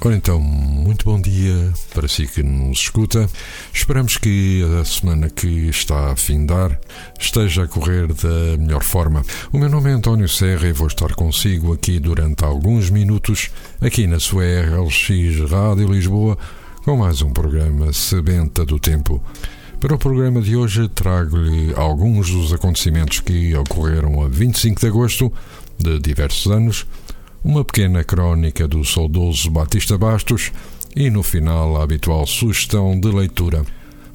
Ora 0.00 0.14
então, 0.14 0.40
muito 0.40 1.04
bom 1.04 1.20
dia 1.20 1.72
para 1.92 2.06
si 2.06 2.24
que 2.28 2.40
nos 2.40 2.78
escuta. 2.78 3.28
Esperamos 3.74 4.16
que 4.16 4.62
a 4.80 4.84
semana 4.84 5.28
que 5.28 5.68
está 5.68 6.12
a 6.12 6.16
findar 6.16 6.78
esteja 7.18 7.64
a 7.64 7.68
correr 7.68 8.06
da 8.06 8.56
melhor 8.58 8.84
forma. 8.84 9.24
O 9.52 9.58
meu 9.58 9.68
nome 9.68 9.90
é 9.90 9.94
António 9.94 10.28
Serra 10.28 10.68
e 10.68 10.72
vou 10.72 10.86
estar 10.86 11.12
consigo 11.16 11.72
aqui 11.72 11.98
durante 11.98 12.44
alguns 12.44 12.90
minutos, 12.90 13.50
aqui 13.80 14.06
na 14.06 14.20
sua 14.20 14.44
RLX 14.44 15.50
Rádio 15.50 15.92
Lisboa, 15.92 16.38
com 16.84 16.96
mais 16.96 17.20
um 17.20 17.32
programa 17.32 17.92
Sebenta 17.92 18.64
do 18.64 18.78
Tempo. 18.78 19.20
Para 19.80 19.96
o 19.96 19.98
programa 19.98 20.40
de 20.40 20.54
hoje, 20.54 20.88
trago-lhe 20.88 21.74
alguns 21.74 22.30
dos 22.30 22.52
acontecimentos 22.52 23.18
que 23.18 23.52
ocorreram 23.56 24.22
a 24.22 24.28
25 24.28 24.80
de 24.80 24.86
agosto 24.86 25.32
de 25.76 25.98
diversos 25.98 26.52
anos 26.52 26.86
uma 27.42 27.64
pequena 27.64 28.02
crónica 28.02 28.66
do 28.66 28.84
saudoso 28.84 29.50
Batista 29.50 29.96
Bastos 29.96 30.52
e, 30.94 31.10
no 31.10 31.22
final, 31.22 31.76
a 31.76 31.84
habitual 31.84 32.26
sugestão 32.26 32.98
de 32.98 33.08
leitura. 33.08 33.64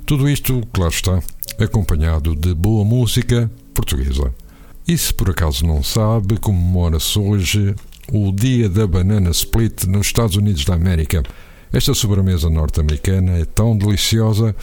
Tudo 0.06 0.30
isto, 0.30 0.62
claro 0.74 0.92
está, 0.92 1.22
acompanhado 1.60 2.36
de 2.36 2.54
boa 2.54 2.84
música 2.84 3.50
portuguesa. 3.74 4.34
E 4.88 4.98
se 4.98 5.14
por 5.14 5.30
acaso 5.30 5.66
não 5.66 5.82
sabe, 5.82 6.38
comemora-se 6.38 7.18
hoje 7.18 7.74
o 8.12 8.32
Dia 8.32 8.68
da 8.68 8.86
Banana 8.86 9.30
Split 9.30 9.86
nos 9.86 10.08
Estados 10.08 10.36
Unidos 10.36 10.66
da 10.66 10.74
América. 10.74 11.24
Esta 11.72 11.94
sobremesa 11.94 12.50
norte-americana 12.50 13.38
é 13.38 13.46
tão 13.46 13.78
deliciosa 13.78 14.54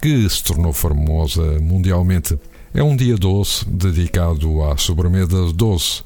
que 0.00 0.28
se 0.28 0.44
tornou 0.44 0.72
famosa 0.72 1.58
mundialmente. 1.60 2.38
É 2.74 2.82
um 2.82 2.94
dia 2.94 3.16
doce 3.16 3.68
dedicado 3.68 4.62
à 4.62 4.76
sobremesa 4.76 5.52
doce 5.52 6.02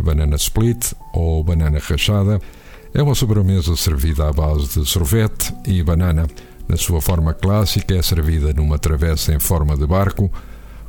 a 0.00 0.02
banana 0.02 0.36
split 0.36 0.94
ou 1.12 1.44
banana 1.44 1.78
rachada 1.78 2.40
é 2.94 3.02
uma 3.02 3.14
sobremesa 3.14 3.76
servida 3.76 4.28
à 4.28 4.32
base 4.32 4.80
de 4.80 4.88
sorvete 4.88 5.54
e 5.66 5.82
banana. 5.82 6.26
Na 6.66 6.76
sua 6.76 7.00
forma 7.00 7.34
clássica, 7.34 7.94
é 7.94 8.02
servida 8.02 8.52
numa 8.54 8.78
travessa 8.78 9.34
em 9.34 9.38
forma 9.38 9.76
de 9.76 9.86
barco, 9.86 10.30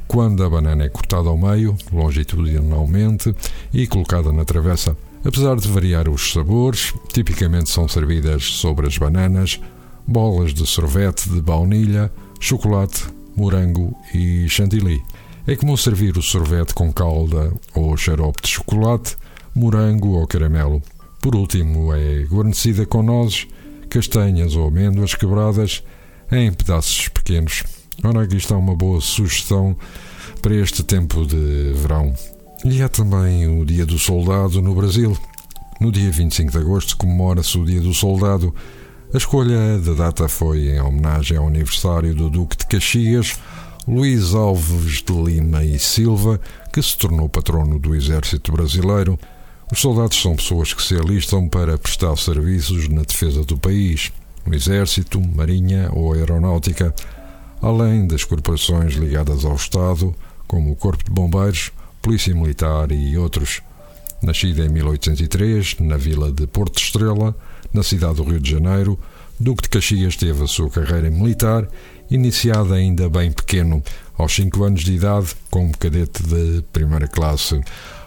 quando 0.08 0.44
a 0.44 0.50
banana 0.50 0.86
é 0.86 0.90
cortada 0.90 1.30
ao 1.30 1.38
meio, 1.38 1.76
longitudinalmente, 1.92 3.36
e 3.74 3.86
colocada 3.86 4.32
na 4.32 4.46
travessa. 4.46 4.96
Apesar 5.26 5.56
de 5.58 5.68
variar 5.68 6.10
os 6.10 6.32
sabores, 6.32 6.94
tipicamente 7.14 7.70
são 7.70 7.88
servidas 7.88 8.44
sobre 8.44 8.88
as 8.88 8.98
bananas, 8.98 9.60
bolas 10.08 10.54
de 10.54 10.66
sorvete 10.66 11.30
de 11.30 11.42
baunilha, 11.42 12.12
chocolate, 12.40 13.06
morango 13.36 13.96
e 14.14 14.48
chantilly. 14.48 15.02
É 15.48 15.56
comum 15.56 15.76
servir 15.76 16.18
o 16.18 16.22
sorvete 16.22 16.74
com 16.74 16.94
calda 16.94 17.52
ou 17.74 17.98
xarope 17.98 18.44
de 18.44 18.50
chocolate, 18.50 19.18
morango 19.56 20.10
ou 20.10 20.28
caramelo. 20.28 20.84
Por 21.20 21.36
último, 21.36 21.92
é 21.94 22.24
guarnecida 22.26 22.86
com 22.86 23.02
nozes, 23.02 23.48
castanhas 23.90 24.56
ou 24.56 24.68
amêndoas 24.68 25.16
quebradas 25.16 25.84
em 26.32 26.54
pedaços 26.54 27.08
pequenos. 27.08 27.64
Ora, 28.04 28.22
aqui 28.22 28.38
está 28.38 28.56
uma 28.56 28.76
boa 28.76 29.02
sugestão 29.02 29.76
para 30.42 30.56
este 30.56 30.84
tempo 30.84 31.26
de 31.26 31.74
verão. 31.76 32.14
E 32.64 32.82
há 32.84 32.88
também 32.88 33.48
o 33.48 33.66
Dia 33.66 33.86
do 33.86 33.98
Soldado 33.98 34.62
no 34.62 34.76
Brasil. 34.76 35.18
No 35.80 35.92
dia 35.92 36.12
25 36.12 36.52
de 36.52 36.58
agosto 36.60 36.96
comemora-se 36.98 37.58
o 37.58 37.66
Dia 37.66 37.82
do 37.82 37.94
Soldado. 37.96 38.54
A 39.12 39.18
escolha 39.18 39.80
da 39.80 39.94
data 39.94 40.28
foi 40.30 40.70
em 40.70 40.80
homenagem 40.80 41.38
ao 41.38 41.48
aniversário 41.48 42.14
do 42.14 42.30
Duque 42.30 42.58
de 42.58 42.68
Caxias, 42.68 43.40
Luís 43.88 44.36
Alves 44.36 45.02
de 45.02 45.12
Lima 45.12 45.64
e 45.64 45.80
Silva, 45.80 46.40
que 46.72 46.82
se 46.84 46.96
tornou 46.96 47.28
patrono 47.28 47.80
do 47.80 47.96
Exército 47.96 48.52
Brasileiro. 48.52 49.20
Os 49.72 49.80
soldados 49.80 50.22
são 50.22 50.36
pessoas 50.36 50.72
que 50.72 50.84
se 50.84 50.96
alistam 50.96 51.50
para 51.50 51.80
prestar 51.80 52.16
serviços 52.18 52.88
na 52.88 53.02
defesa 53.02 53.44
do 53.44 53.58
país, 53.58 54.12
no 54.46 54.54
Exército, 54.54 55.20
Marinha 55.20 55.90
ou 55.94 56.14
Aeronáutica, 56.14 56.94
além 57.60 58.06
das 58.06 58.24
corporações 58.24 58.94
ligadas 58.94 59.44
ao 59.44 59.56
Estado, 59.56 60.14
como 60.48 60.72
o 60.72 60.76
Corpo 60.76 61.04
de 61.04 61.12
Bombeiros, 61.12 61.72
Polícia 62.04 62.36
Militar 62.36 62.92
e 62.92 63.18
outros. 63.18 63.62
Nascido 64.22 64.64
em 64.64 64.70
1803, 64.70 65.78
na 65.80 65.98
vila 65.98 66.32
de 66.32 66.46
Porto 66.46 66.80
Estrela, 66.80 67.36
na 67.74 67.82
cidade 67.82 68.16
do 68.18 68.24
Rio 68.24 68.40
de 68.40 68.52
Janeiro, 68.52 69.00
Duque 69.40 69.64
de 69.64 69.70
Caxias 69.70 70.16
teve 70.16 70.44
a 70.44 70.48
sua 70.48 70.70
carreira 70.70 71.10
militar 71.10 71.68
iniciada 72.12 72.76
ainda 72.76 73.10
bem 73.10 73.32
pequeno, 73.32 73.82
aos 74.18 74.36
5 74.36 74.64
anos 74.64 74.82
de 74.82 74.94
idade, 74.94 75.34
como 75.50 75.76
cadete 75.78 76.22
de 76.22 76.62
primeira 76.74 77.08
classe. 77.08 77.60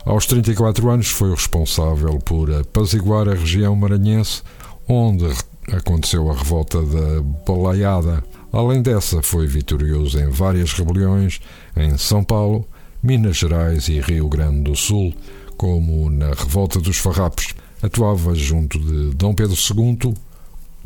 Aos 0.04 0.26
34 0.26 0.90
anos 0.90 1.08
foi 1.08 1.30
o 1.30 1.34
responsável 1.34 2.18
por 2.18 2.52
apaziguar 2.52 3.28
a 3.28 3.34
região 3.34 3.74
maranhense, 3.74 4.42
onde 4.86 5.26
aconteceu 5.72 6.30
a 6.30 6.34
revolta 6.34 6.82
da 6.82 7.22
Balaiada. 7.46 8.22
Além 8.52 8.82
dessa, 8.82 9.22
foi 9.22 9.46
vitorioso 9.46 10.20
em 10.20 10.28
várias 10.28 10.74
rebeliões 10.74 11.40
em 11.74 11.96
São 11.96 12.22
Paulo, 12.22 12.68
Minas 13.02 13.38
Gerais 13.38 13.88
e 13.88 13.98
Rio 14.00 14.28
Grande 14.28 14.62
do 14.62 14.76
Sul, 14.76 15.14
como 15.56 16.10
na 16.10 16.28
Revolta 16.28 16.78
dos 16.78 16.98
Farrapos. 16.98 17.54
Atuava 17.82 18.34
junto 18.34 18.78
de 18.78 19.14
Dom 19.16 19.34
Pedro 19.34 19.56
II, 19.56 20.14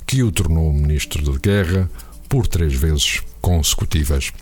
que 0.07 0.23
o 0.23 0.33
tornou 0.33 0.73
ministro 0.73 1.23
de 1.23 1.39
guerra 1.39 1.91
por 2.29 2.47
três 2.47 2.75
vezes 2.75 3.23
consecutivas. 3.41 4.33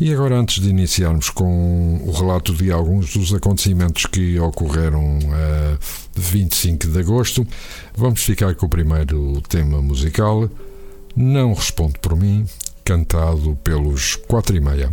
E 0.00 0.12
agora, 0.12 0.36
antes 0.36 0.62
de 0.62 0.68
iniciarmos 0.68 1.28
com 1.28 2.00
o 2.04 2.12
relato 2.12 2.54
de 2.54 2.70
alguns 2.70 3.12
dos 3.12 3.34
acontecimentos 3.34 4.06
que 4.06 4.38
ocorreram 4.38 5.18
a 5.32 5.78
25 6.16 6.86
de 6.86 7.00
agosto, 7.00 7.46
vamos 7.96 8.22
ficar 8.22 8.54
com 8.54 8.66
o 8.66 8.68
primeiro 8.68 9.40
tema 9.48 9.82
musical, 9.82 10.48
Não 11.16 11.52
Responde 11.52 11.98
por 12.00 12.16
Mim, 12.16 12.46
cantado 12.84 13.58
pelos 13.64 14.14
Quatro 14.14 14.56
e 14.56 14.60
Meia. 14.60 14.88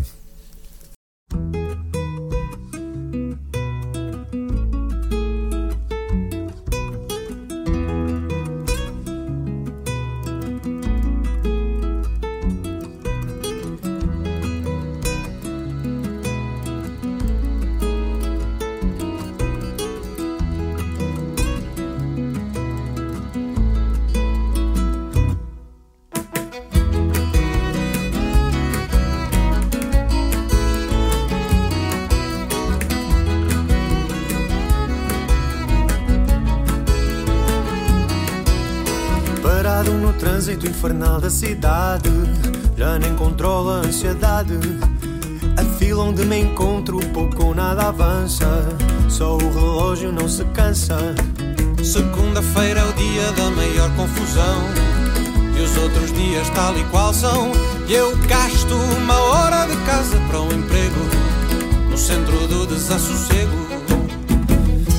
Trânsito 40.35 40.67
infernal 40.67 41.21
da 41.21 41.29
cidade 41.29 42.09
já 42.75 42.99
nem 42.99 43.15
controla 43.15 43.77
a 43.77 43.87
ansiedade. 43.87 44.59
A 45.55 45.63
fila 45.79 46.03
onde 46.03 46.25
me 46.25 46.39
encontro 46.39 46.99
pouco 47.13 47.45
ou 47.45 47.55
nada 47.55 47.87
avança, 47.87 48.45
só 49.07 49.37
o 49.37 49.53
relógio 49.53 50.11
não 50.11 50.27
se 50.27 50.43
cansa. 50.53 50.97
Segunda-feira 51.81 52.81
é 52.81 52.83
o 52.83 52.93
dia 52.93 53.31
da 53.31 53.49
maior 53.51 53.89
confusão, 53.95 54.61
e 55.57 55.61
os 55.61 55.77
outros 55.77 56.11
dias 56.11 56.49
tal 56.49 56.77
e 56.77 56.83
qual 56.85 57.13
são. 57.13 57.53
E 57.87 57.93
eu 57.93 58.13
gasto 58.27 58.75
uma 58.75 59.17
hora 59.17 59.65
de 59.67 59.77
casa 59.85 60.19
para 60.27 60.41
o 60.41 60.53
emprego, 60.53 60.99
no 61.89 61.97
centro 61.97 62.45
do 62.45 62.67
desassossego. 62.67 63.74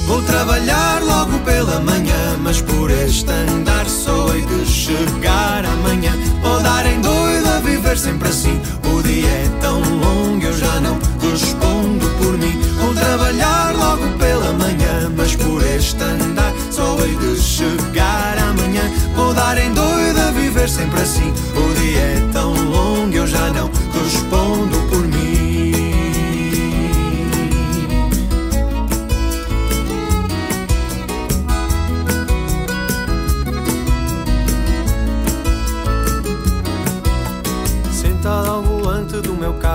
Vou 0.07 0.23
trabalhar 0.23 1.03
logo 1.03 1.37
pela 1.41 1.81
manhã, 1.81 2.39
mas 2.41 2.61
por 2.63 2.91
este 2.93 3.29
andar 3.29 3.87
só 3.89 4.33
hei 4.33 4.43
de 4.43 4.65
chegar 4.65 5.65
amanhã. 5.65 6.13
Vou 6.41 6.63
dar 6.63 6.87
em 6.87 7.01
doido 7.01 7.49
a 7.49 7.59
viver 7.59 7.99
sempre 7.99 8.29
assim. 8.29 8.61
O 8.85 9.03
dia 9.03 9.29
é 9.29 9.51
tão 9.61 9.81
longo, 9.81 10.45
eu 10.45 10.57
já 10.57 10.81
não 10.81 10.97
respondo 11.21 12.09
por 12.19 12.39
mim. 12.39 12.57
Vou 12.81 12.95
trabalhar 12.95 13.75
logo 13.75 14.07
pela 14.17 14.53
manhã, 14.53 15.13
mas 15.17 15.35
por 15.35 15.61
este 15.65 16.01
andar 16.01 16.53
só 16.71 16.97
hei 17.01 17.17
de 17.17 17.41
chegar 17.41 18.39
amanhã. 18.39 18.89
Vou 19.17 19.35
dar 19.35 19.59
em 19.59 19.73
doido 19.73 20.21
a 20.21 20.31
viver 20.31 20.69
sempre 20.69 21.01
assim. 21.01 21.33
O 21.57 21.81
dia 21.81 21.99
é 21.99 22.29
tão 22.33 22.55
longo, 22.55 23.13
eu 23.13 23.27
já 23.27 23.51
não 23.51 23.69
respondo. 23.93 24.46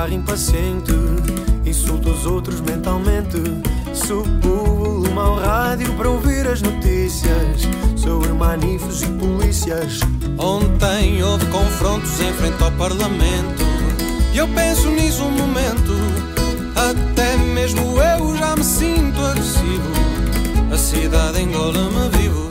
Carro 0.01 0.13
impaciente, 0.13 0.91
insulto 1.63 2.09
os 2.09 2.25
outros 2.25 2.59
mentalmente. 2.61 3.37
Subo 3.93 5.07
o 5.07 5.19
ao 5.19 5.35
rádio 5.35 5.93
para 5.93 6.09
ouvir 6.09 6.47
as 6.47 6.59
notícias 6.59 7.67
sobre 7.95 8.33
manifes 8.33 9.03
e 9.03 9.07
polícias. 9.07 9.99
Ontem 10.39 11.21
houve 11.21 11.45
confrontos 11.47 12.19
em 12.19 12.33
frente 12.33 12.63
ao 12.63 12.71
Parlamento. 12.71 13.63
E 14.33 14.39
eu 14.39 14.47
penso 14.47 14.89
nisso 14.89 15.23
um 15.23 15.31
momento. 15.31 15.93
Até 16.75 17.37
mesmo 17.37 18.01
eu 18.01 18.35
já 18.37 18.55
me 18.55 18.63
sinto 18.63 19.21
agressivo. 19.21 19.91
A 20.73 20.77
cidade 20.77 21.43
engola-me 21.43 22.09
vivo. 22.17 22.50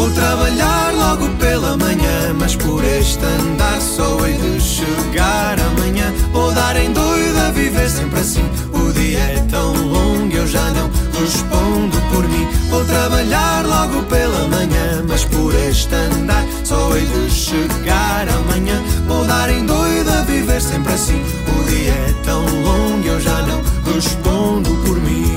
Vou 0.00 0.10
trabalhar 0.12 0.94
logo 0.94 1.28
pela 1.36 1.76
manhã, 1.76 2.34
mas 2.34 2.56
por 2.56 2.82
este 2.82 3.22
andar 3.22 3.78
só 3.82 4.26
hei 4.26 4.32
de 4.32 4.58
chegar 4.58 5.60
amanhã. 5.60 6.10
Vou 6.32 6.50
dar 6.52 6.74
em 6.74 6.90
doido 6.90 7.38
a 7.38 7.50
viver 7.50 7.90
sempre 7.90 8.20
assim. 8.20 8.50
O 8.72 8.90
dia 8.94 9.18
é 9.18 9.46
tão 9.50 9.74
longo, 9.74 10.34
eu 10.34 10.46
já 10.46 10.70
não 10.70 10.90
respondo 11.20 12.00
por 12.10 12.26
mim. 12.26 12.48
Vou 12.70 12.82
trabalhar 12.86 13.62
logo 13.66 14.02
pela 14.04 14.48
manhã, 14.48 15.04
mas 15.06 15.26
por 15.26 15.54
este 15.54 15.94
andar 15.94 16.46
só 16.64 16.96
hei 16.96 17.04
de 17.04 17.30
chegar 17.30 18.26
amanhã. 18.26 18.82
Vou 19.06 19.26
dar 19.26 19.50
em 19.50 19.66
doido 19.66 20.08
a 20.18 20.22
viver 20.22 20.62
sempre 20.62 20.94
assim. 20.94 21.22
O 21.58 21.64
dia 21.64 21.92
é 21.92 22.14
tão 22.24 22.42
longo, 22.62 23.06
eu 23.06 23.20
já 23.20 23.42
não 23.42 23.60
respondo 23.92 24.70
por 24.76 24.98
mim. 24.98 25.29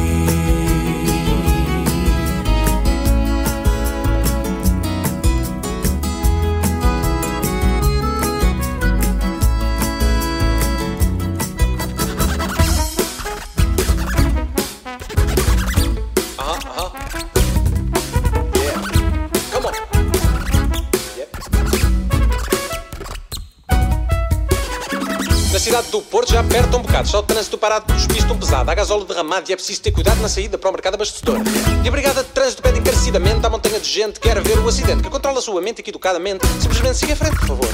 Cidade 25.73 25.89
do 25.89 26.01
Porto. 26.03 26.31
Já 26.31 26.41
aperta 26.41 26.77
um 26.77 26.81
bocado, 26.81 27.07
só 27.07 27.19
o 27.19 27.23
trânsito 27.23 27.57
parado 27.57 27.91
dos 27.91 28.05
pistos 28.05 28.29
um 28.29 28.37
pesado, 28.37 28.69
há 28.69 28.75
gasóleo 28.75 29.05
derramado 29.05 29.49
e 29.49 29.53
é 29.53 29.55
preciso 29.55 29.81
ter 29.81 29.91
cuidado 29.91 30.21
na 30.21 30.29
saída 30.29 30.55
para 30.55 30.69
o 30.69 30.71
mercado 30.71 30.93
abastecedor. 30.93 31.39
E 31.83 31.87
a 31.87 31.91
brigada 31.91 32.23
de 32.23 32.29
trânsito 32.29 32.61
pede 32.61 32.77
encarecidamente 32.77 33.43
à 33.43 33.49
montanha 33.49 33.79
de 33.79 33.89
gente 33.89 34.19
que 34.19 34.29
quer 34.29 34.39
ver 34.41 34.59
o 34.59 34.67
acidente, 34.67 35.01
que 35.01 35.09
controla 35.09 35.39
a 35.39 35.41
sua 35.41 35.59
mente 35.61 35.79
e 35.79 35.83
que 35.83 35.89
educadamente 35.89 36.45
simplesmente 36.61 36.97
siga 36.97 37.13
em 37.13 37.15
frente, 37.15 37.37
por 37.37 37.47
favor. 37.47 37.67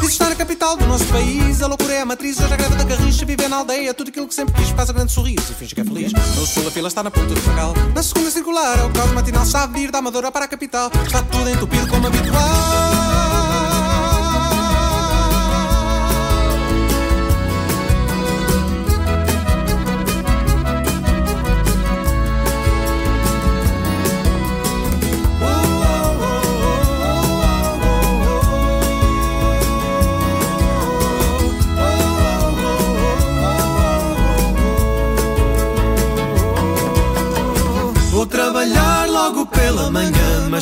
Diz 0.00 0.12
estar 0.12 0.30
na 0.30 0.34
capital 0.34 0.76
do 0.78 0.86
nosso 0.86 1.04
país, 1.06 1.60
a 1.60 1.66
loucura 1.66 1.92
é 1.92 2.00
a 2.00 2.06
matriz, 2.06 2.40
hoje 2.40 2.54
a 2.54 2.56
greve 2.56 2.74
da 2.74 2.84
carricha, 2.86 3.26
viver 3.26 3.48
na 3.48 3.56
aldeia, 3.56 3.92
tudo 3.92 4.08
aquilo 4.08 4.26
que 4.26 4.34
sempre 4.34 4.54
quis, 4.54 4.70
faz 4.70 4.88
a 4.88 4.92
grande 4.94 5.12
sorriso 5.12 5.52
e 5.52 5.54
finge 5.54 5.74
que 5.74 5.80
é 5.82 5.84
feliz. 5.84 6.12
No 6.12 6.46
sul 6.46 6.66
a 6.66 6.70
fila 6.70 6.88
está 6.88 7.02
na 7.02 7.10
ponta 7.10 7.34
do 7.34 7.40
fagal, 7.42 7.74
na 7.94 8.02
segunda 8.02 8.30
circular 8.30 8.78
é 8.78 8.84
o 8.84 8.90
caos 8.90 9.12
matinal, 9.12 9.44
sabe 9.44 9.74
de 9.74 9.80
ir 9.84 9.90
da 9.90 9.98
Amadora 9.98 10.32
para 10.32 10.46
a 10.46 10.48
capital, 10.48 10.90
está 11.04 11.22
tudo 11.22 11.50
entupido 11.50 11.86
como 11.86 12.06
habitual. 12.06 13.61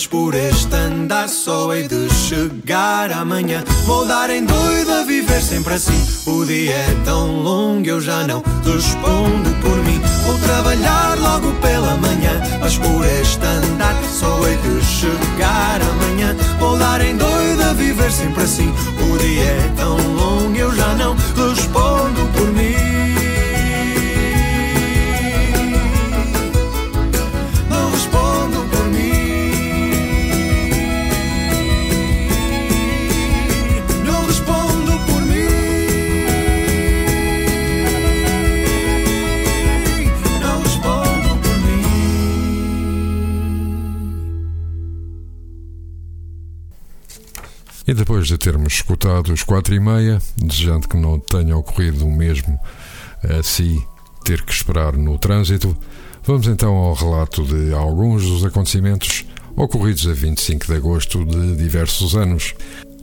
Mas 0.00 0.06
por 0.06 0.34
este 0.34 0.74
andar 0.74 1.28
só 1.28 1.74
hei 1.74 1.86
de 1.86 2.08
chegar 2.08 3.12
amanhã. 3.12 3.62
Vou 3.84 4.06
dar 4.06 4.30
em 4.30 4.46
doido 4.46 4.90
a 4.92 5.02
viver 5.02 5.42
sempre 5.42 5.74
assim. 5.74 6.06
O 6.26 6.42
dia 6.46 6.74
é 6.74 6.96
tão 7.04 7.42
longo, 7.42 7.86
eu 7.86 8.00
já 8.00 8.26
não 8.26 8.42
respondo 8.64 9.50
por 9.60 9.76
mim. 9.84 10.00
Vou 10.24 10.38
trabalhar 10.38 11.18
logo 11.18 11.52
pela 11.60 11.96
manhã, 11.96 12.40
mas 12.60 12.78
por 12.78 13.04
este 13.04 13.44
andar 13.44 13.94
só 14.04 14.40
hei 14.48 14.56
de 14.56 14.82
chegar 14.86 15.82
amanhã. 15.82 16.34
Vou 16.58 16.78
dar 16.78 17.02
em 17.02 17.14
doido 17.14 17.62
a 17.62 17.74
viver 17.74 18.10
sempre 18.10 18.44
assim. 18.44 18.72
O 19.02 19.18
dia 19.18 19.44
é 19.44 19.72
tão 19.76 19.98
longo, 20.14 20.56
eu 20.56 20.74
já 20.74 20.94
não 20.94 21.14
respondo 21.36 22.26
por 22.32 22.50
mim. 22.52 22.89
Depois 48.00 48.26
de 48.26 48.38
termos 48.38 48.72
escutado 48.72 49.30
os 49.30 49.42
quatro 49.42 49.74
e 49.74 49.78
meia, 49.78 50.22
desejando 50.34 50.88
que 50.88 50.96
não 50.96 51.20
tenha 51.20 51.54
ocorrido 51.54 52.06
o 52.06 52.10
mesmo 52.10 52.58
a 53.22 53.42
si 53.42 53.78
ter 54.24 54.42
que 54.42 54.54
esperar 54.54 54.96
no 54.96 55.18
trânsito, 55.18 55.76
vamos 56.24 56.46
então 56.46 56.74
ao 56.76 56.94
relato 56.94 57.44
de 57.44 57.74
alguns 57.74 58.22
dos 58.22 58.42
acontecimentos 58.42 59.26
ocorridos 59.54 60.08
a 60.08 60.14
25 60.14 60.66
de 60.66 60.74
agosto 60.76 61.26
de 61.26 61.56
diversos 61.56 62.16
anos. 62.16 62.54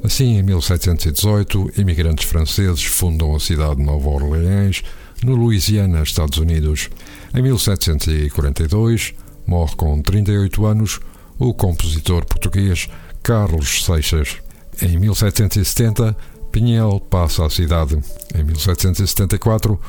Assim, 0.03 0.39
em 0.39 0.41
1718, 0.41 1.73
imigrantes 1.77 2.27
franceses 2.27 2.83
fundam 2.83 3.35
a 3.35 3.39
cidade 3.39 3.75
de 3.75 3.83
Nova 3.83 4.09
Orleans, 4.09 4.81
no 5.23 5.35
Louisiana, 5.35 6.01
Estados 6.01 6.39
Unidos. 6.39 6.89
Em 7.35 7.43
1742, 7.43 9.13
morre 9.45 9.75
com 9.75 10.01
38 10.01 10.65
anos 10.65 10.99
o 11.37 11.53
compositor 11.53 12.25
português 12.25 12.89
Carlos 13.21 13.85
Seixas. 13.85 14.46
Em 14.81 14.97
1770, 14.97 16.15
Pinhel 16.51 16.99
passa 17.09 17.45
à 17.45 17.49
cidade. 17.49 17.97
Em 18.35 18.43
1774, 18.43 19.79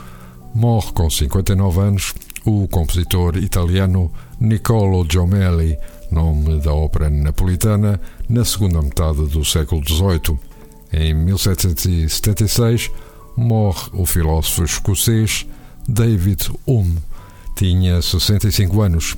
morre 0.54 0.92
com 0.92 1.10
59 1.10 1.80
anos 1.80 2.14
o 2.44 2.66
compositor 2.68 3.36
italiano 3.36 4.10
Niccolo 4.40 5.06
Giomelli, 5.10 5.76
nome 6.10 6.60
da 6.60 6.72
ópera 6.72 7.10
napolitana, 7.10 8.00
na 8.28 8.44
segunda 8.44 8.80
metade 8.80 9.26
do 9.26 9.44
século 9.44 9.82
XVIII. 9.86 10.38
Em 10.92 11.12
1776, 11.12 12.90
morre 13.36 13.90
o 13.92 14.06
filósofo 14.06 14.64
escocês 14.64 15.46
David 15.86 16.50
Hume. 16.66 16.98
Tinha 17.54 18.00
65 18.00 18.80
anos. 18.80 19.16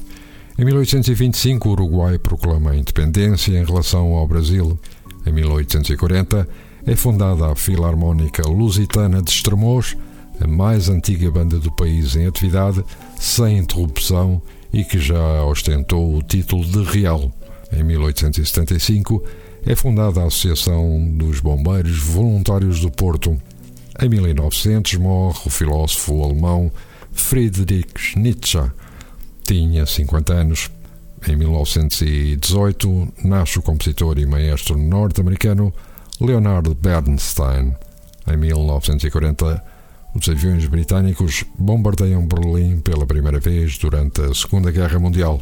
Em 0.58 0.64
1825, 0.64 1.68
o 1.68 1.72
Uruguai 1.72 2.18
proclama 2.18 2.72
a 2.72 2.76
independência 2.76 3.52
em 3.52 3.64
relação 3.64 4.14
ao 4.14 4.26
Brasil. 4.26 4.78
Em 5.26 5.32
1840, 5.32 6.48
é 6.86 6.96
fundada 6.96 7.52
a 7.52 7.56
Filarmónica 7.56 8.46
Lusitana 8.48 9.22
de 9.22 9.30
Estremoz, 9.30 9.96
a 10.40 10.46
mais 10.46 10.88
antiga 10.88 11.30
banda 11.30 11.58
do 11.58 11.70
país 11.70 12.16
em 12.16 12.26
atividade, 12.26 12.82
sem 13.18 13.58
interrupção 13.58 14.40
e 14.72 14.84
que 14.84 14.98
já 14.98 15.44
ostentou 15.44 16.16
o 16.16 16.22
título 16.22 16.64
de 16.64 16.82
Real. 16.82 17.30
Em 17.72 17.84
1875, 17.84 19.22
é 19.66 19.76
fundada 19.76 20.22
a 20.22 20.26
Associação 20.26 21.06
dos 21.16 21.40
Bombeiros 21.40 21.98
Voluntários 21.98 22.80
do 22.80 22.90
Porto. 22.90 23.38
Em 24.00 24.08
1900, 24.08 24.94
morre 24.94 25.40
o 25.44 25.50
filósofo 25.50 26.24
alemão 26.24 26.72
Friedrich 27.12 28.18
Nietzsche. 28.18 28.58
Tinha 29.44 29.84
50 29.84 30.32
anos. 30.32 30.70
Em 31.28 31.36
1918, 31.36 33.08
nasce 33.24 33.58
o 33.58 33.62
compositor 33.62 34.18
e 34.18 34.24
maestro 34.24 34.78
norte-americano 34.78 35.72
Leonard 36.20 36.74
Bernstein. 36.74 37.74
Em 38.26 38.36
1940, 38.36 39.62
os 40.14 40.28
aviões 40.28 40.66
britânicos 40.66 41.44
bombardeiam 41.58 42.26
Berlim 42.26 42.80
pela 42.80 43.06
primeira 43.06 43.38
vez 43.38 43.76
durante 43.76 44.22
a 44.22 44.34
Segunda 44.34 44.70
Guerra 44.70 44.98
Mundial. 44.98 45.40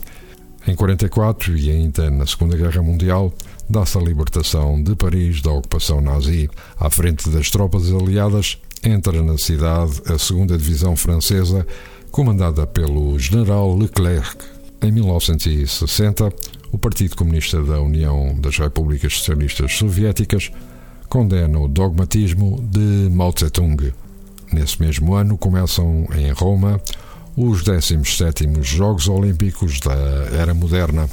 Em 0.67 0.75
44 0.75 1.57
e 1.57 1.71
ainda 1.71 2.11
na 2.11 2.27
Segunda 2.27 2.57
Guerra 2.57 2.83
Mundial, 2.83 3.33
dá-se 3.71 3.97
a 3.97 4.01
libertação 4.01 4.83
de 4.83 4.97
Paris 4.97 5.41
da 5.41 5.53
ocupação 5.53 6.01
nazi. 6.01 6.51
À 6.79 6.91
frente 6.91 7.31
das 7.31 7.51
tropas 7.51 7.91
aliadas, 7.93 8.59
entra 8.83 9.23
na 9.23 9.39
cidade 9.39 10.03
a 10.07 10.19
segunda 10.19 10.59
divisão 10.59 10.97
francesa, 10.97 11.67
comandada 12.11 12.67
pelo 12.67 13.19
general 13.19 13.77
Leclerc. 13.77 14.58
Em 14.81 14.93
1960, 14.93 16.33
o 16.71 16.79
Partido 16.79 17.17
Comunista 17.17 17.61
da 17.63 17.81
União 17.81 18.37
das 18.41 18.59
Repúblicas 18.59 19.13
Socialistas 19.15 19.73
Soviéticas 19.77 20.53
condena 21.09 21.59
o 21.59 21.67
dogmatismo 21.67 22.61
de 22.63 23.11
Mao 23.11 23.33
Tse-tung. 23.33 23.93
Nesse 24.53 24.81
mesmo 24.81 25.15
ano 25.15 25.37
começam 25.37 26.07
em 26.17 26.31
Roma 26.31 26.81
os 27.37 27.65
17º 27.65 28.63
Jogos 28.63 29.09
Olímpicos 29.09 29.81
da 29.81 29.95
Era 30.33 30.55
Moderna. 30.55 31.09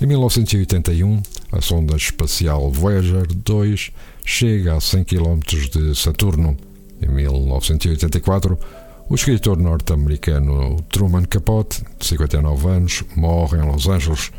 Em 0.00 0.06
1981, 0.06 1.22
a 1.52 1.60
sonda 1.60 1.96
espacial 1.96 2.70
Voyager 2.70 3.26
2 3.28 3.92
chega 4.24 4.76
a 4.76 4.80
100 4.80 5.04
km 5.04 5.38
de 5.70 5.94
Saturno. 5.94 6.56
Em 7.00 7.08
1984, 7.08 8.58
o 9.08 9.14
escritor 9.14 9.58
norte-americano 9.58 10.76
Truman 10.90 11.24
Capote, 11.24 11.82
de 11.98 12.06
59 12.06 12.68
anos, 12.68 13.04
morre 13.16 13.58
em 13.58 13.62
Los 13.62 13.86
Angeles. 13.86 14.30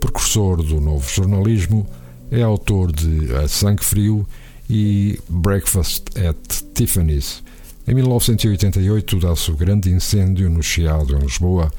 Precursor 0.00 0.62
do 0.62 0.80
novo 0.80 1.08
jornalismo, 1.08 1.86
é 2.30 2.42
autor 2.42 2.92
de 2.92 3.34
A 3.36 3.46
Sangue 3.48 3.84
Frio 3.84 4.26
e 4.68 5.18
Breakfast 5.28 6.04
at 6.18 6.62
Tiffany's 6.74 7.42
em 7.86 7.94
1988 7.94 9.18
dá-se 9.18 9.50
o 9.50 9.56
grande 9.56 9.90
incêndio 9.90 10.48
no 10.48 10.62
Chiado, 10.62 11.16
em 11.16 11.18
Lisboa. 11.18 11.72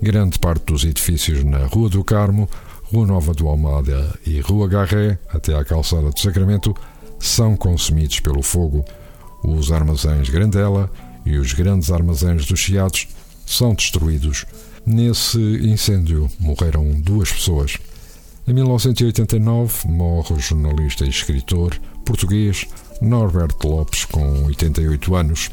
Grande 0.00 0.38
parte 0.38 0.64
dos 0.64 0.84
edifícios 0.84 1.44
na 1.44 1.66
Rua 1.66 1.90
do 1.90 2.02
Carmo, 2.02 2.48
Rua 2.84 3.06
Nova 3.06 3.34
do 3.34 3.46
Almada 3.46 4.18
e 4.26 4.40
Rua 4.40 4.66
Garré, 4.66 5.18
até 5.28 5.54
à 5.54 5.62
calçada 5.62 6.10
do 6.10 6.18
Sacramento, 6.18 6.74
são 7.18 7.56
consumidos 7.56 8.20
pelo 8.20 8.42
fogo. 8.42 8.84
Os 9.42 9.70
armazéns 9.70 10.30
Grandela 10.30 10.90
e 11.24 11.36
os 11.36 11.52
grandes 11.52 11.90
armazéns 11.90 12.46
dos 12.46 12.60
Chiados 12.60 13.08
são 13.46 13.74
destruídos. 13.74 14.44
Nesse 14.86 15.38
incêndio 15.38 16.30
morreram 16.38 16.90
duas 17.00 17.32
pessoas. 17.32 17.78
Em 18.46 18.52
1989 18.52 19.88
morre 19.88 20.34
o 20.34 20.38
jornalista 20.38 21.04
e 21.04 21.08
escritor 21.08 21.74
português 22.04 22.66
Norbert 23.00 23.54
Lopes, 23.64 24.04
com 24.04 24.44
88 24.44 25.14
anos. 25.14 25.50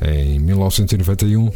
Em 0.00 0.38
1991, 0.38 1.50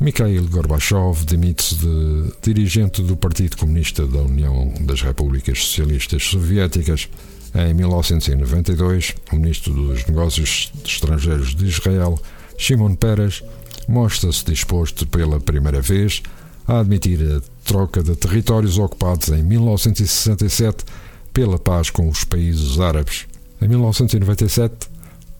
Mikhail 0.00 0.48
Gorbachev 0.48 1.24
demite-se 1.24 1.74
de 1.74 2.32
dirigente 2.40 3.02
do 3.02 3.16
Partido 3.16 3.56
Comunista 3.56 4.06
da 4.06 4.20
União 4.20 4.72
das 4.80 5.02
Repúblicas 5.02 5.58
Socialistas 5.58 6.22
Soviéticas. 6.22 7.08
Em 7.54 7.74
1992, 7.74 9.14
o 9.32 9.36
ministro 9.36 9.72
dos 9.72 10.06
Negócios 10.06 10.72
Estrangeiros 10.84 11.54
de 11.54 11.66
Israel, 11.66 12.20
Shimon 12.58 12.96
Peres, 12.96 13.42
mostra-se 13.88 14.44
disposto 14.44 15.06
pela 15.06 15.40
primeira 15.40 15.80
vez 15.80 16.22
a 16.66 16.80
admitir 16.80 17.20
a 17.22 17.40
troca 17.64 18.02
de 18.02 18.14
territórios 18.14 18.78
ocupados 18.78 19.28
em 19.28 19.42
1967 19.42 20.84
pela 21.32 21.58
paz 21.58 21.88
com 21.88 22.08
os 22.08 22.24
países 22.24 22.78
árabes. 22.78 23.26
Em 23.62 23.68
1997, 23.68 24.88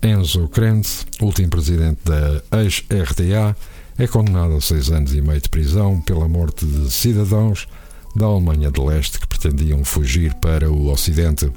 Enzo 0.02 0.48
Krenz, 0.48 1.04
último 1.20 1.48
presidente 1.48 1.98
da 2.04 2.62
ex-RDA, 2.62 3.56
é 3.98 4.06
condenado 4.06 4.54
a 4.54 4.60
seis 4.60 4.90
anos 4.90 5.12
e 5.12 5.20
meio 5.20 5.40
de 5.40 5.48
prisão 5.48 6.00
pela 6.00 6.28
morte 6.28 6.64
de 6.64 6.90
cidadãos 6.90 7.66
da 8.14 8.26
Alemanha 8.26 8.70
de 8.70 8.80
Leste 8.80 9.18
que 9.18 9.26
pretendiam 9.26 9.84
fugir 9.84 10.32
para 10.34 10.70
o 10.70 10.88
Ocidente. 10.88 11.50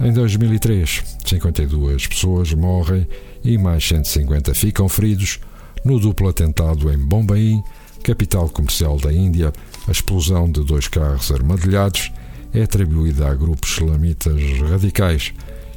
Em 0.00 0.12
2003, 0.12 1.02
52 1.24 2.06
pessoas 2.08 2.52
morrem 2.52 3.06
e 3.44 3.56
mais 3.56 3.86
150 3.86 4.54
ficam 4.54 4.88
feridos 4.88 5.38
no 5.84 6.00
duplo 6.00 6.28
atentado 6.28 6.92
em 6.92 6.98
Bombay, 6.98 7.62
capital 8.02 8.48
comercial 8.48 8.98
da 8.98 9.12
Índia. 9.12 9.52
A 9.86 9.92
explosão 9.92 10.50
de 10.50 10.64
dois 10.64 10.88
carros 10.88 11.30
armadilhados 11.30 12.10
é 12.52 12.62
atribuída 12.62 13.28
a 13.28 13.34
grupos 13.34 13.78
islamitas 13.78 14.40
radicais 14.68 15.32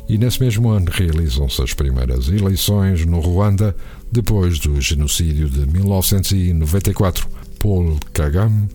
e 0.10 0.18
nesse 0.18 0.42
mesmo 0.42 0.70
ano 0.70 0.90
realizam-se 0.90 1.62
as 1.62 1.74
primeiras 1.74 2.30
eleições 2.30 3.06
no 3.06 3.20
Ruanda, 3.20 3.76
depois 4.12 4.58
do 4.60 4.80
genocídio 4.80 5.50
de 5.50 5.66
1994. 5.68 7.28
Paul 7.60 8.00
Kagame 8.14 8.70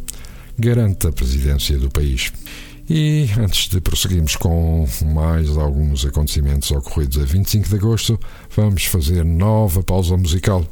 garante 0.59 1.07
a 1.07 1.13
presidência 1.13 1.79
do 1.79 1.91
país. 1.91 2.33
E 2.91 3.29
antes 3.39 3.69
de 3.69 3.81
prosseguirmos 3.81 4.37
com 4.37 4.87
mais 5.15 5.57
alguns 5.57 6.05
acontecimentos 6.05 6.71
ocorridos 6.71 7.23
a 7.23 7.25
25 7.25 7.69
de 7.69 7.75
agosto, 7.77 8.21
vamos 8.55 8.85
fazer 8.85 9.25
nova 9.25 9.83
pausa 9.83 10.17
musical. 10.17 10.67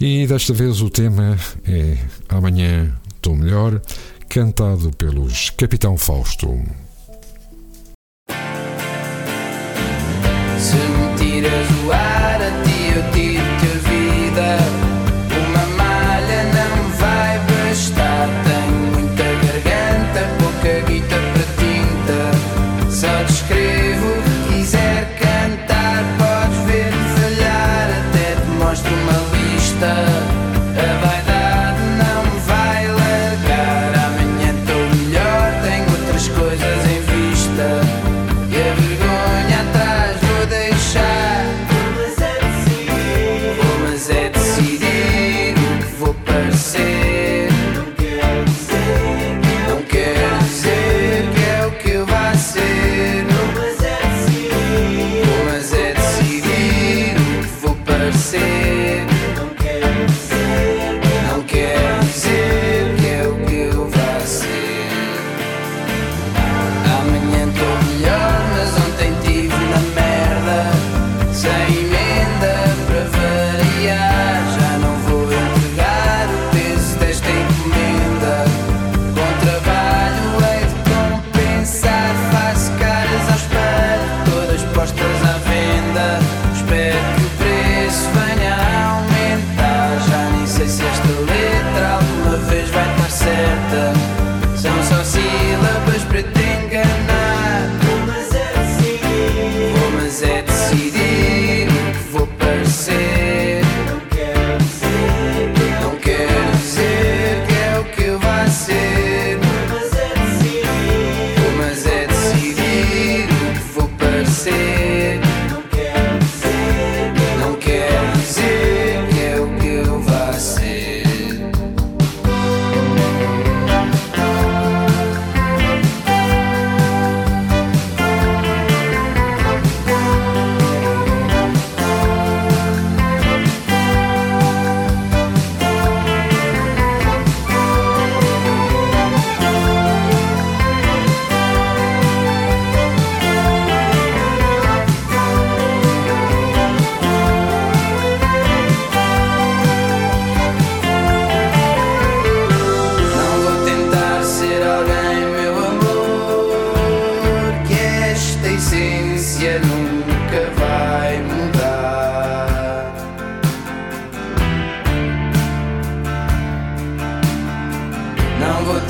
E 0.00 0.26
desta 0.26 0.54
vez 0.54 0.80
o 0.80 0.88
tema 0.88 1.38
é 1.64 1.98
Amanhã 2.28 2.98
Estou 3.14 3.36
Melhor, 3.36 3.80
cantado 4.28 4.90
pelos 4.96 5.50
Capitão 5.50 5.98
Fausto. 5.98 6.48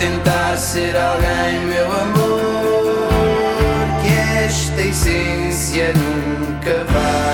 Tentar 0.00 0.57
ser 0.57 0.97
alguém, 0.97 1.61
meu 1.66 1.92
amor. 1.92 3.11
Que 4.02 4.45
esta 4.47 4.80
essência 4.80 5.92
nunca 5.92 6.85
vai 6.90 7.30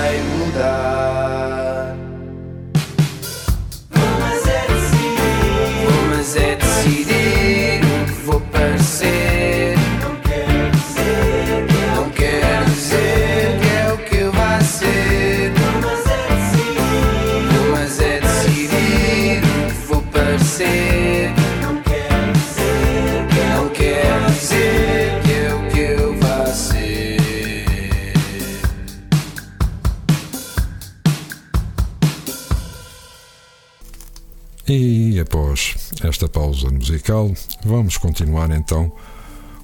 esta 36.07 36.27
pausa 36.27 36.69
musical, 36.69 37.31
vamos 37.65 37.97
continuar 37.97 38.49
então 38.51 38.91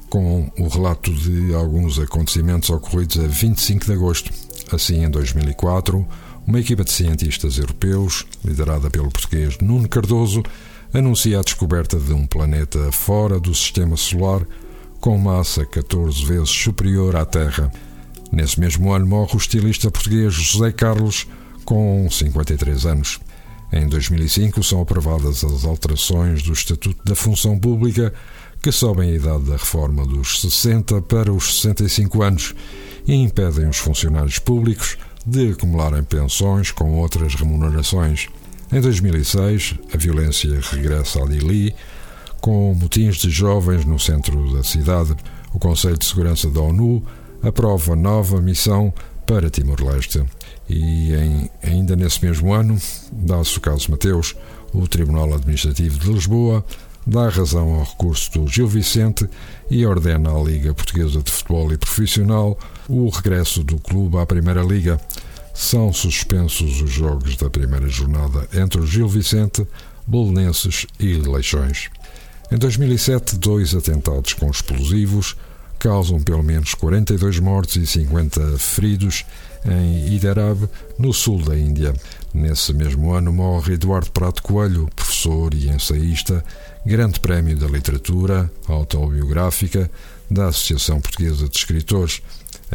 com 0.10 0.52
o 0.60 0.68
relato 0.68 1.12
de 1.12 1.54
alguns 1.54 1.98
acontecimentos 1.98 2.70
ocorridos 2.70 3.18
a 3.18 3.28
25 3.28 3.86
de 3.86 3.94
agosto. 3.94 4.32
Assim, 4.72 5.04
em 5.04 5.10
2004, 5.10 6.06
uma 6.46 6.60
equipa 6.60 6.84
de 6.84 6.92
cientistas 6.92 7.58
europeus, 7.58 8.26
liderada 8.44 8.90
pelo 8.90 9.10
português 9.10 9.58
Nuno 9.60 9.88
Cardoso, 9.88 10.44
anuncia 10.94 11.40
a 11.40 11.44
descoberta 11.44 11.98
de 11.98 12.14
um 12.14 12.28
planeta 12.28 12.92
fora 12.92 13.40
do 13.40 13.56
sistema 13.56 13.98
solar 13.98 14.46
com 15.00 15.18
massa 15.18 15.66
14 15.66 16.26
vezes 16.26 16.50
superior 16.50 17.16
à 17.16 17.26
Terra. 17.26 17.72
Nesse 18.32 18.60
mesmo 18.60 18.92
ano 18.92 19.08
morre 19.08 19.36
o 19.36 19.38
estilista 19.38 19.90
português 19.90 20.34
José 20.34 20.72
Carlos, 20.72 21.28
com 21.66 22.08
53 22.10 22.86
anos. 22.86 23.20
Em 23.74 23.88
2005 23.88 24.63
são 24.63 24.82
aprovadas 24.82 25.44
as 25.44 25.65
alterações 25.65 26.44
do 26.44 26.53
Estatuto 26.53 27.03
da 27.03 27.15
Função 27.15 27.58
Pública 27.58 28.13
que 28.62 28.72
sobem 28.72 29.10
a 29.10 29.15
idade 29.15 29.46
da 29.46 29.53
reforma 29.53 30.06
dos 30.06 30.42
60 30.42 31.01
para 31.01 31.34
os 31.34 31.60
65 31.60 32.22
anos 32.22 32.53
e 33.08 33.15
impedem 33.15 33.68
os 33.68 33.77
funcionários 33.77 34.38
públicos 34.38 34.96
de 35.25 35.53
acumularem 35.53 36.03
pensões 36.03 36.70
com 36.70 36.94
outras 37.00 37.34
remunerações. 37.34 38.27
Em 38.72 38.80
2006, 38.80 39.74
a 39.92 39.98
violência 39.98 40.60
regressa 40.72 41.24
a 41.24 41.25
Dili, 41.25 41.74
com 42.39 42.75
motins 42.75 43.15
de 43.15 43.31
jovens 43.31 43.86
no 43.86 44.00
centro 44.00 44.55
da 44.55 44.64
cidade. 44.64 45.16
O 45.51 45.57
Conselho 45.57 45.98
de 45.98 46.05
Segurança 46.05 46.48
da 46.48 46.62
ONU 46.62 47.03
aprova 47.42 47.96
nova 47.96 48.40
missão 48.40 48.94
para 49.25 49.50
Timor-Leste. 49.50 50.24
E 50.70 51.14
em, 51.14 51.50
ainda 51.62 51.96
nesse 51.96 52.24
mesmo 52.24 52.54
ano, 52.54 52.80
dá-se 53.12 53.58
o 53.58 53.62
caso 53.62 53.92
Mateus, 53.92 54.36
o 54.74 54.88
Tribunal 54.88 55.34
Administrativo 55.34 56.00
de 56.00 56.12
Lisboa 56.12 56.64
dá 57.06 57.30
razão 57.30 57.76
ao 57.76 57.84
recurso 57.84 58.32
do 58.32 58.48
Gil 58.48 58.68
Vicente 58.68 59.28
e 59.70 59.86
ordena 59.86 60.32
à 60.32 60.42
Liga 60.42 60.74
Portuguesa 60.74 61.22
de 61.22 61.32
Futebol 61.32 61.74
e 61.74 61.78
Profissional 61.78 62.58
o 62.88 63.10
regresso 63.10 63.64
do 63.64 63.78
clube 63.78 64.18
à 64.18 64.26
Primeira 64.26 64.62
Liga. 64.62 65.00
São 65.54 65.94
suspensos 65.94 66.82
os 66.82 66.90
jogos 66.90 67.38
da 67.38 67.50
primeira 67.50 67.88
jornada 67.88 68.48
entre 68.54 68.82
o 68.82 68.88
Gil 68.88 69.08
Vicente, 69.08 69.68
Belenenses 70.08 70.88
e 71.00 71.14
Leixões. 71.14 71.90
Em 72.52 72.58
2007, 72.58 73.38
dois 73.38 73.76
atentados 73.76 74.34
com 74.34 74.50
explosivos 74.50 75.36
causam 75.78 76.22
pelo 76.22 76.42
menos 76.42 76.74
42 76.74 77.40
mortes 77.40 77.76
e 77.76 77.86
50 77.86 78.58
feridos 78.58 79.26
em 79.66 80.08
Hyderabad, 80.08 80.70
no 80.98 81.14
sul 81.14 81.42
da 81.44 81.58
Índia. 81.58 81.94
Nesse 82.34 82.74
mesmo 82.74 83.14
ano 83.14 83.32
morre 83.32 83.74
Eduardo 83.74 84.12
Prato 84.12 84.42
Coelho, 84.42 84.90
professor 84.96 85.54
e 85.54 85.70
ensaísta, 85.70 86.44
Grande 86.86 87.20
Prémio 87.20 87.58
da 87.58 87.68
Literatura 87.68 88.52
Autobiográfica 88.68 89.90
da 90.30 90.48
Associação 90.48 91.00
Portuguesa 91.00 91.48
de 91.48 91.58
Escritores, 91.58 92.22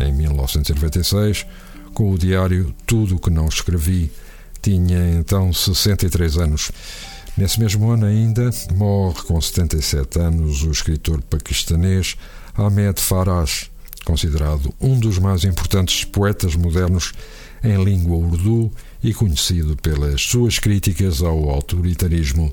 em 0.00 0.12
1996, 0.12 1.46
com 1.92 2.12
o 2.12 2.18
diário 2.18 2.74
Tudo 2.86 3.16
o 3.16 3.18
que 3.18 3.30
não 3.30 3.48
escrevi. 3.48 4.10
Tinha 4.62 5.12
então 5.12 5.52
63 5.52 6.36
anos. 6.38 6.70
Nesse 7.36 7.60
mesmo 7.60 7.90
ano 7.90 8.06
ainda 8.06 8.50
morre 8.74 9.22
com 9.22 9.40
77 9.40 10.18
anos 10.18 10.62
o 10.62 10.70
escritor 10.70 11.22
paquistanês 11.22 12.16
Ahmed 12.56 13.00
Faraj, 13.00 13.70
considerado 14.08 14.74
um 14.80 14.98
dos 14.98 15.18
mais 15.18 15.44
importantes 15.44 16.02
poetas 16.02 16.56
modernos 16.56 17.12
em 17.62 17.84
língua 17.84 18.16
urdu 18.16 18.72
e 19.04 19.12
conhecido 19.12 19.76
pelas 19.76 20.22
suas 20.22 20.58
críticas 20.58 21.20
ao 21.20 21.50
autoritarismo. 21.50 22.50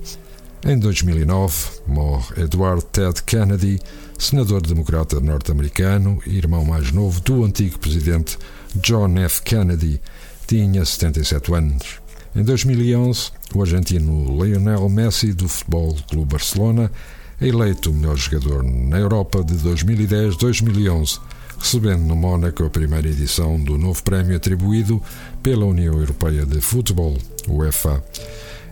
Em 0.65 0.77
2009, 0.77 1.55
morre 1.87 2.43
Edward 2.43 2.83
Ted 2.91 3.23
Kennedy, 3.23 3.79
senador 4.19 4.67
democrata 4.67 5.21
norte-americano 5.21 6.21
e 6.27 6.35
irmão 6.35 6.65
mais 6.65 6.91
novo 6.91 7.21
do 7.21 7.45
antigo 7.45 7.79
presidente 7.79 8.37
John 8.75 9.17
F. 9.19 9.41
Kennedy. 9.43 10.01
Tinha 10.45 10.83
77 10.83 11.53
anos. 11.53 12.01
Em 12.35 12.43
2011, 12.43 13.31
o 13.53 13.61
argentino 13.61 14.43
Lionel 14.43 14.89
Messi, 14.89 15.31
do 15.31 15.47
Futebol 15.47 15.95
Clube 16.09 16.33
Barcelona, 16.33 16.91
é 17.39 17.47
eleito 17.47 17.91
o 17.91 17.93
melhor 17.93 18.17
jogador 18.17 18.61
na 18.61 18.99
Europa 18.99 19.41
de 19.41 19.55
2010-2011, 19.55 21.19
recebendo 21.65 22.03
no 22.03 22.15
Mónaco 22.15 22.63
a 22.63 22.69
primeira 22.69 23.07
edição 23.07 23.59
do 23.59 23.75
novo 23.75 24.03
prémio 24.03 24.35
atribuído 24.35 25.01
pela 25.41 25.65
União 25.65 25.95
Europeia 25.95 26.45
de 26.45 26.61
Futebol, 26.61 27.17
UEFA. 27.47 28.03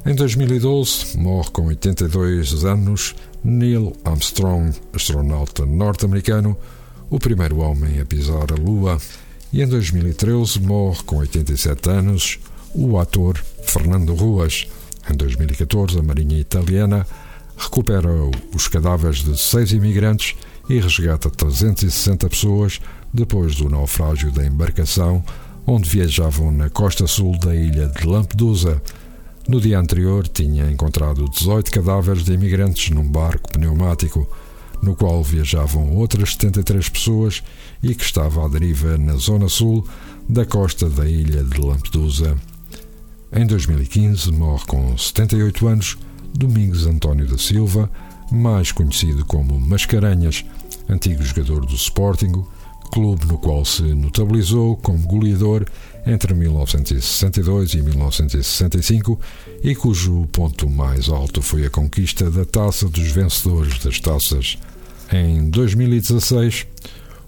Em 0.05 0.13
2012, 0.13 1.17
morre 1.17 1.49
com 1.49 1.65
82 1.65 2.63
anos 2.63 3.15
Neil 3.43 3.97
Armstrong, 4.05 4.77
astronauta 4.93 5.65
norte-americano, 5.65 6.55
o 7.09 7.17
primeiro 7.17 7.61
homem 7.61 7.99
a 7.99 8.05
pisar 8.05 8.51
a 8.51 8.61
Lua. 8.61 8.99
E 9.51 9.63
em 9.63 9.67
2013 9.67 10.61
morre 10.61 11.01
com 11.03 11.15
87 11.17 11.89
anos 11.89 12.39
o 12.75 12.99
ator 12.99 13.43
Fernando 13.63 14.13
Ruas. 14.13 14.67
Em 15.11 15.15
2014, 15.15 15.97
a 15.97 16.03
Marinha 16.03 16.39
Italiana 16.39 17.07
recupera 17.57 18.07
os 18.53 18.67
cadáveres 18.67 19.23
de 19.23 19.35
seis 19.35 19.71
imigrantes 19.71 20.35
e 20.69 20.79
resgata 20.79 21.29
360 21.29 22.29
pessoas 22.29 22.79
depois 23.13 23.55
do 23.55 23.69
naufrágio 23.69 24.31
da 24.31 24.45
embarcação 24.45 25.23
onde 25.65 25.89
viajavam 25.89 26.51
na 26.51 26.69
costa 26.69 27.07
sul 27.07 27.37
da 27.39 27.55
ilha 27.55 27.87
de 27.87 28.05
Lampedusa. 28.05 28.81
No 29.47 29.59
dia 29.59 29.79
anterior, 29.79 30.27
tinha 30.27 30.69
encontrado 30.69 31.29
18 31.29 31.71
cadáveres 31.71 32.23
de 32.23 32.33
imigrantes 32.33 32.89
num 32.89 33.07
barco 33.09 33.51
pneumático, 33.51 34.27
no 34.81 34.95
qual 34.95 35.23
viajavam 35.23 35.95
outras 35.95 36.33
73 36.33 36.89
pessoas 36.89 37.43
e 37.81 37.95
que 37.95 38.03
estava 38.03 38.45
à 38.45 38.47
deriva 38.47 38.97
na 38.97 39.15
zona 39.15 39.47
sul 39.47 39.87
da 40.27 40.45
costa 40.45 40.89
da 40.89 41.07
ilha 41.07 41.43
de 41.43 41.59
Lampedusa. 41.59 42.37
Em 43.31 43.45
2015, 43.45 44.31
morre 44.31 44.65
com 44.67 44.97
78 44.97 45.67
anos 45.67 45.97
Domingos 46.33 46.85
António 46.85 47.27
da 47.27 47.37
Silva, 47.37 47.89
mais 48.33 48.71
conhecido 48.71 49.23
como 49.25 49.59
Mascarenhas, 49.59 50.43
antigo 50.89 51.21
jogador 51.23 51.65
do 51.65 51.75
Sporting, 51.75 52.43
clube 52.91 53.27
no 53.27 53.37
qual 53.37 53.63
se 53.63 53.83
notabilizou 53.83 54.75
como 54.77 55.07
goleador 55.07 55.65
entre 56.05 56.33
1962 56.33 57.75
e 57.75 57.81
1965 57.83 59.19
e 59.63 59.75
cujo 59.75 60.27
ponto 60.31 60.67
mais 60.67 61.09
alto 61.09 61.41
foi 61.41 61.65
a 61.65 61.69
conquista 61.69 62.29
da 62.31 62.43
Taça 62.43 62.89
dos 62.89 63.11
Vencedores 63.11 63.77
das 63.77 63.99
Taças. 63.99 64.57
Em 65.11 65.49
2016, 65.51 66.65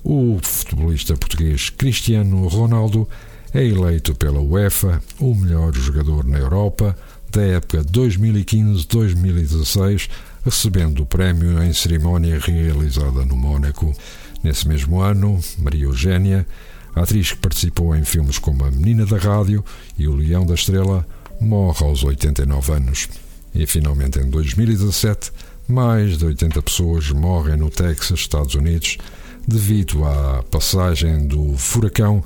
o 0.03 0.39
futebolista 0.41 1.15
português 1.15 1.69
Cristiano 1.69 2.47
Ronaldo 2.47 3.07
é 3.53 3.63
eleito 3.63 4.15
pela 4.15 4.39
UEFA 4.39 5.01
o 5.19 5.35
melhor 5.35 5.71
jogador 5.73 6.25
na 6.25 6.39
Europa 6.39 6.97
da 7.35 7.43
época 7.43 7.83
2015-2016, 7.83 10.09
recebendo 10.45 11.03
o 11.03 11.05
prémio 11.05 11.61
em 11.61 11.73
cerimónia 11.73 12.39
realizada 12.39 13.25
no 13.25 13.35
Mónaco. 13.35 13.93
Nesse 14.41 14.65
mesmo 14.65 15.01
ano, 15.01 15.41
Maria 15.57 15.83
Eugénia, 15.83 16.47
atriz 16.95 17.33
que 17.33 17.39
participou 17.39 17.93
em 17.93 18.05
filmes 18.05 18.39
como 18.39 18.63
A 18.63 18.71
Menina 18.71 19.05
da 19.05 19.17
Rádio 19.17 19.65
e 19.97 20.07
O 20.07 20.15
Leão 20.15 20.45
da 20.45 20.53
Estrela, 20.53 21.05
morre 21.41 21.83
aos 21.83 22.05
89 22.05 22.71
anos. 22.71 23.09
E 23.53 23.67
finalmente 23.67 24.17
em 24.17 24.29
2017, 24.29 25.33
mais 25.67 26.17
de 26.17 26.23
80 26.23 26.61
pessoas 26.61 27.11
morrem 27.11 27.57
no 27.57 27.69
Texas, 27.69 28.21
Estados 28.21 28.55
Unidos, 28.55 28.97
devido 29.45 30.05
à 30.05 30.41
passagem 30.43 31.27
do 31.27 31.57
furacão 31.57 32.23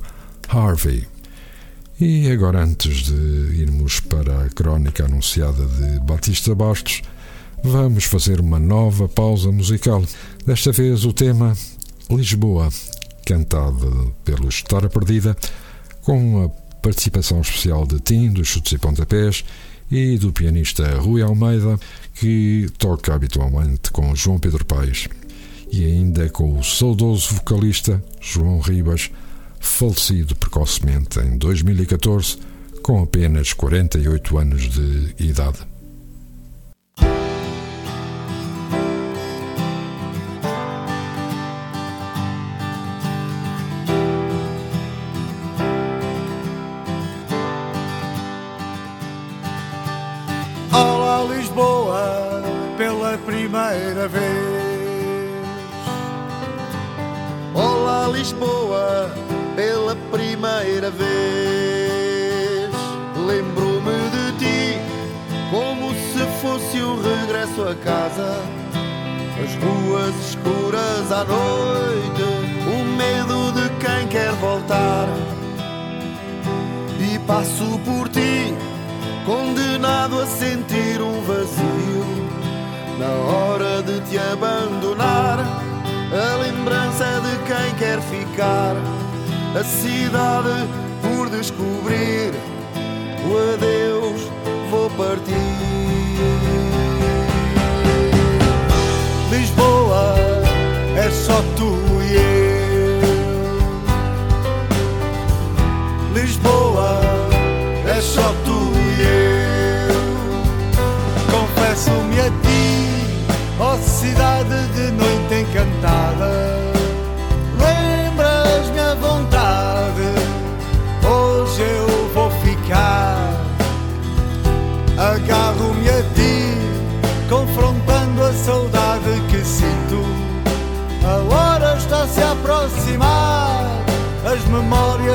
Harvey. 0.48 1.04
E 2.00 2.30
agora, 2.30 2.64
antes 2.64 3.02
de 3.02 3.60
irmos 3.60 4.00
para 4.00 4.44
a 4.44 4.48
crónica 4.48 5.04
anunciada 5.04 5.66
de 5.66 6.00
Batista 6.00 6.54
Bastos, 6.54 7.02
vamos 7.62 8.04
fazer 8.04 8.40
uma 8.40 8.58
nova 8.58 9.06
pausa 9.06 9.52
musical. 9.52 10.02
Desta 10.46 10.72
vez 10.72 11.04
o 11.04 11.12
tema 11.12 11.54
Lisboa, 12.08 12.70
cantado 13.26 14.14
pelo 14.24 14.48
História 14.48 14.88
Perdida, 14.88 15.36
com 16.00 16.42
a 16.42 16.48
participação 16.80 17.42
especial 17.42 17.86
de 17.86 18.00
Tim, 18.00 18.32
dos 18.32 18.48
Chutes 18.48 18.72
e 18.72 18.78
Pontapés, 18.78 19.44
e 19.90 20.16
do 20.16 20.32
pianista 20.32 20.98
Rui 21.00 21.20
Almeida, 21.20 21.78
que 22.14 22.66
toca 22.78 23.14
habitualmente 23.14 23.90
com 23.90 24.16
João 24.16 24.38
Pedro 24.38 24.64
Paes, 24.64 25.06
e 25.70 25.84
ainda 25.84 26.30
com 26.30 26.58
o 26.58 26.64
saudoso 26.64 27.34
vocalista 27.34 28.02
João 28.22 28.58
Ribas, 28.58 29.10
falecido 29.60 30.34
precocemente 30.34 31.20
em 31.20 31.38
2014, 31.38 32.38
com 32.82 33.02
apenas 33.02 33.52
48 33.52 34.38
anos 34.38 34.62
de 34.62 35.14
idade. 35.18 35.58
Olá 50.72 51.36
Lisboa, 51.36 52.42
pela 52.76 53.18
primeira 53.18 54.08
vez. 54.08 54.60
Olá 57.54 58.08
Lisboa, 58.08 59.12
pela 59.56 59.96
primeira 60.10 60.90
vez. 60.90 62.70
Lembro-me 63.26 64.10
de 64.10 64.32
ti 64.38 64.78
como 65.50 65.90
se 65.94 66.24
fosse 66.40 66.80
o 66.80 67.00
regresso 67.00 67.62
a 67.62 67.74
casa. 67.74 68.40
As 69.42 69.54
ruas 69.54 70.14
escuras 70.28 71.10
à 71.10 71.24
noite, 71.24 72.22
o 72.66 72.84
medo 72.96 73.52
de 73.52 73.68
quem 73.84 74.06
quer 74.08 74.32
voltar. 74.32 75.08
E 77.00 77.18
passo 77.20 77.80
por 77.84 78.08
ti, 78.10 78.54
condenado 79.24 80.20
a 80.20 80.26
sentir 80.26 81.00
um 81.00 81.22
vazio. 81.22 82.04
Na 82.98 83.08
hora 83.32 83.82
de 83.82 84.00
te 84.10 84.18
abandonar, 84.18 85.38
a 86.12 86.36
lembrança 86.36 87.22
de 87.22 87.38
quem 87.46 87.74
quer 87.78 88.00
ficar. 88.02 88.76
A 89.52 89.64
cidade 89.64 90.68
por 91.02 91.28
descobrir, 91.28 92.32
o 93.26 93.52
adeus 93.54 94.22
vou 94.70 94.88
partir. 94.90 95.34
Lisboa, 99.30 100.14
é 100.96 101.10
só 101.10 101.42
tu 101.56 101.76
e 102.08 102.14
eu. 102.14 102.49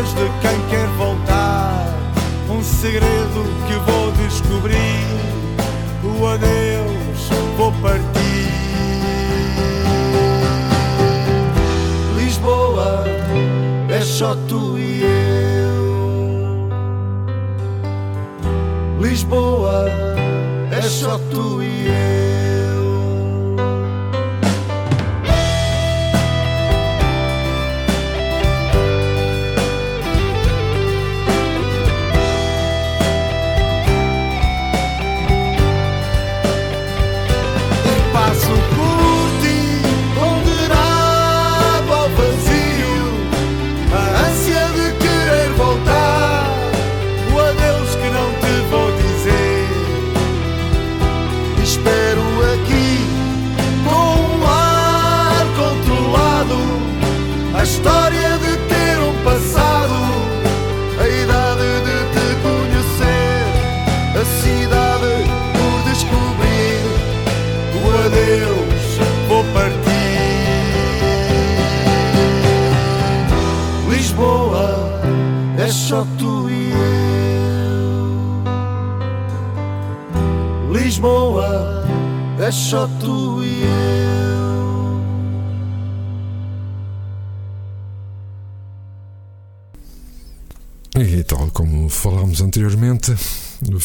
De 0.03 0.29
quem 0.41 0.59
quer 0.69 0.87
voltar. 0.97 1.87
Um 2.49 2.61
segredo 2.61 3.43
que 3.67 3.73
vou 3.89 4.11
descobrir, 4.11 5.05
o 6.03 6.27
adeus 6.27 7.29
vou 7.57 7.71
partir. 7.81 8.51
Lisboa, 12.17 13.05
é 13.89 14.01
só 14.01 14.35
tu 14.47 14.77
e 14.77 15.01
eu. 15.01 16.69
Lisboa, 18.99 19.85
é 20.71 20.81
só 20.81 21.17
tu 21.31 21.63
e 21.63 21.87
eu. 21.87 22.44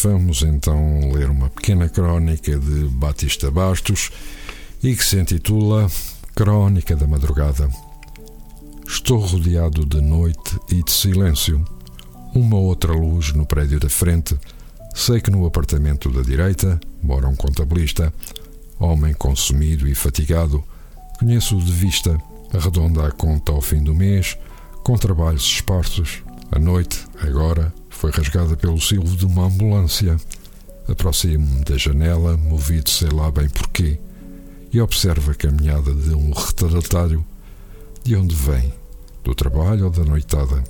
Vamos 0.03 0.43
então 0.43 1.11
ler 1.13 1.29
uma 1.29 1.51
pequena 1.51 1.89
crónica 1.89 2.59
de 2.59 2.89
Batista 2.89 3.51
Bastos 3.51 4.11
e 4.83 4.95
que 4.95 5.05
se 5.05 5.19
intitula 5.19 5.91
Crónica 6.35 6.97
da 6.97 7.07
Madrugada. 7.07 7.69
Estou 8.87 9.19
rodeado 9.19 9.85
de 9.85 10.01
noite 10.01 10.59
e 10.71 10.83
de 10.83 10.91
silêncio. 10.91 11.65
Uma 12.35 12.57
outra 12.57 12.93
luz 12.93 13.33
no 13.33 13.45
prédio 13.45 13.79
da 13.79 13.91
frente. 13.91 14.39
Sei 14.95 15.21
que 15.21 15.31
no 15.31 15.45
apartamento 15.45 16.11
da 16.11 16.23
direita 16.23 16.81
mora 17.03 17.29
um 17.29 17.37
contabilista, 17.37 18.13
homem 18.79 19.13
consumido 19.13 19.87
e 19.87 19.95
fatigado. 19.95 20.65
Conheço-o 21.19 21.61
de 21.61 21.73
vista, 21.73 22.19
arredonda 22.55 23.07
a 23.07 23.11
conta 23.11 23.53
ao 23.53 23.61
fim 23.61 23.83
do 23.83 23.95
mês, 23.95 24.37
com 24.83 24.97
trabalhos 24.97 25.43
esparsos. 25.43 26.23
A 26.51 26.59
noite, 26.59 27.05
agora, 27.21 27.73
foi 28.01 28.11
rasgada 28.11 28.57
pelo 28.57 28.81
silvo 28.81 29.15
de 29.15 29.27
uma 29.27 29.45
ambulância. 29.45 30.17
Aproximo-me 30.89 31.63
da 31.65 31.77
janela, 31.77 32.35
movido 32.35 32.89
sei 32.89 33.11
lá 33.11 33.31
bem 33.31 33.47
porquê, 33.51 34.01
e 34.73 34.81
observo 34.81 35.31
a 35.31 35.35
caminhada 35.35 35.93
de 35.93 36.15
um 36.15 36.33
retardatário. 36.33 37.23
De 38.03 38.17
onde 38.17 38.35
vem? 38.35 38.73
Do 39.23 39.35
trabalho 39.35 39.85
ou 39.85 39.91
da 39.91 40.03
noitada? 40.03 40.65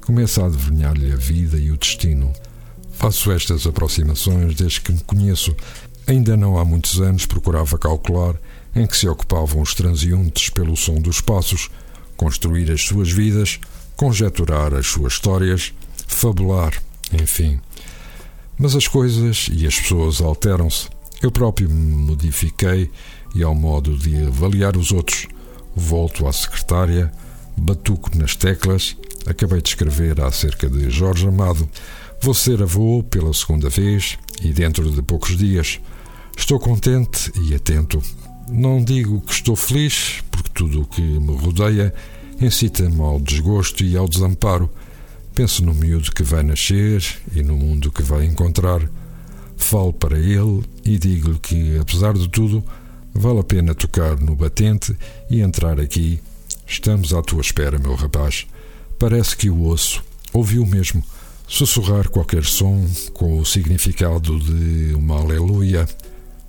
Começa 0.00 0.44
a 0.44 0.46
adivinhar-lhe 0.46 1.12
a 1.12 1.16
vida 1.16 1.58
e 1.58 1.72
o 1.72 1.76
destino. 1.76 2.32
Faço 2.92 3.32
estas 3.32 3.66
aproximações 3.66 4.54
desde 4.54 4.80
que 4.80 4.92
me 4.92 5.00
conheço. 5.00 5.56
Ainda 6.06 6.36
não 6.36 6.56
há 6.56 6.64
muitos 6.64 7.00
anos 7.00 7.26
procurava 7.26 7.76
calcular 7.76 8.36
em 8.76 8.86
que 8.86 8.96
se 8.96 9.08
ocupavam 9.08 9.60
os 9.60 9.74
transeuntes 9.74 10.50
pelo 10.50 10.76
som 10.76 11.00
dos 11.00 11.20
passos, 11.20 11.68
construir 12.16 12.70
as 12.70 12.82
suas 12.82 13.10
vidas, 13.10 13.58
conjecturar 13.96 14.72
as 14.72 14.86
suas 14.86 15.14
histórias, 15.14 15.74
fabular, 16.06 16.72
enfim. 17.12 17.60
Mas 18.58 18.74
as 18.74 18.88
coisas 18.88 19.48
e 19.52 19.66
as 19.66 19.78
pessoas 19.78 20.20
alteram-se. 20.20 20.88
Eu 21.22 21.30
próprio 21.30 21.68
me 21.68 21.94
modifiquei 21.94 22.90
e, 23.34 23.42
ao 23.42 23.54
modo 23.54 23.96
de 23.96 24.26
avaliar 24.26 24.76
os 24.76 24.92
outros, 24.92 25.26
volto 25.74 26.26
à 26.26 26.32
secretária, 26.32 27.12
batuco 27.56 28.16
nas 28.16 28.34
teclas. 28.34 28.96
Acabei 29.26 29.60
de 29.60 29.68
escrever 29.68 30.20
acerca 30.20 30.68
de 30.68 30.88
Jorge 30.90 31.26
Amado. 31.26 31.68
Vou 32.20 32.34
ser 32.34 32.62
avô 32.62 33.02
pela 33.02 33.32
segunda 33.34 33.68
vez 33.68 34.18
e, 34.42 34.52
dentro 34.52 34.90
de 34.90 35.02
poucos 35.02 35.36
dias, 35.36 35.80
Estou 36.36 36.60
contente 36.60 37.32
e 37.40 37.54
atento. 37.54 38.00
Não 38.48 38.84
digo 38.84 39.20
que 39.22 39.32
estou 39.32 39.56
feliz, 39.56 40.22
porque 40.30 40.50
tudo 40.54 40.82
o 40.82 40.86
que 40.86 41.00
me 41.00 41.34
rodeia 41.34 41.92
incita-me 42.40 43.00
ao 43.00 43.18
desgosto 43.18 43.82
e 43.82 43.96
ao 43.96 44.06
desamparo. 44.06 44.70
Penso 45.36 45.62
no 45.62 45.74
miúdo 45.74 46.12
que 46.12 46.22
vai 46.22 46.42
nascer 46.42 47.04
e 47.34 47.42
no 47.42 47.58
mundo 47.58 47.92
que 47.92 48.02
vai 48.02 48.24
encontrar. 48.24 48.80
Falo 49.54 49.92
para 49.92 50.18
ele 50.18 50.64
e 50.82 50.96
digo-lhe 50.96 51.38
que, 51.38 51.76
apesar 51.78 52.14
de 52.14 52.26
tudo, 52.26 52.64
vale 53.12 53.40
a 53.40 53.44
pena 53.44 53.74
tocar 53.74 54.18
no 54.18 54.34
batente 54.34 54.96
e 55.28 55.42
entrar 55.42 55.78
aqui. 55.78 56.22
Estamos 56.66 57.12
à 57.12 57.20
tua 57.20 57.42
espera, 57.42 57.78
meu 57.78 57.94
rapaz. 57.94 58.46
Parece 58.98 59.36
que 59.36 59.50
o 59.50 59.66
osso 59.66 60.02
ouviu 60.32 60.64
mesmo 60.64 61.04
sussurrar 61.46 62.08
qualquer 62.08 62.46
som 62.46 62.88
com 63.12 63.38
o 63.38 63.44
significado 63.44 64.40
de 64.40 64.94
uma 64.94 65.20
aleluia. 65.20 65.86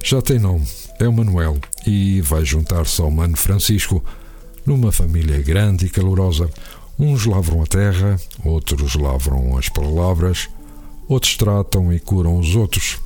Já 0.01 0.21
tem 0.21 0.39
nome, 0.39 0.65
é 0.97 1.05
o 1.05 1.11
Manuel 1.11 1.57
e 1.85 2.21
vai 2.21 2.45
juntar-se 2.45 3.01
ao 3.01 3.11
Mano 3.11 3.35
Francisco 3.35 4.01
numa 4.65 4.93
família 4.93 5.41
grande 5.41 5.87
e 5.87 5.89
calorosa. 5.89 6.49
Uns 6.99 7.25
lavram 7.25 7.61
a 7.61 7.67
terra, 7.67 8.19
outros 8.43 8.95
lavram 8.95 9.55
as 9.55 9.69
palavras, 9.69 10.49
outros 11.07 11.37
tratam 11.37 11.93
e 11.93 11.99
curam 11.99 12.39
os 12.39 12.55
outros, 12.55 12.97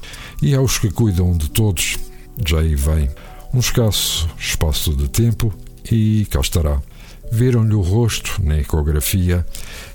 e 0.41 0.55
aos 0.55 0.79
que 0.79 0.89
cuidam 0.89 1.35
de 1.35 1.49
todos, 1.49 1.97
já 2.45 2.59
aí 2.59 2.73
vem 2.73 3.09
um 3.53 3.59
escasso 3.59 4.29
espaço 4.39 4.95
de 4.95 5.09
tempo 5.09 5.53
e 5.91 6.25
cá 6.29 6.39
estará. 6.39 6.81
Viram-lhe 7.33 7.73
o 7.73 7.81
rosto 7.81 8.41
na 8.41 8.59
ecografia 8.59 9.45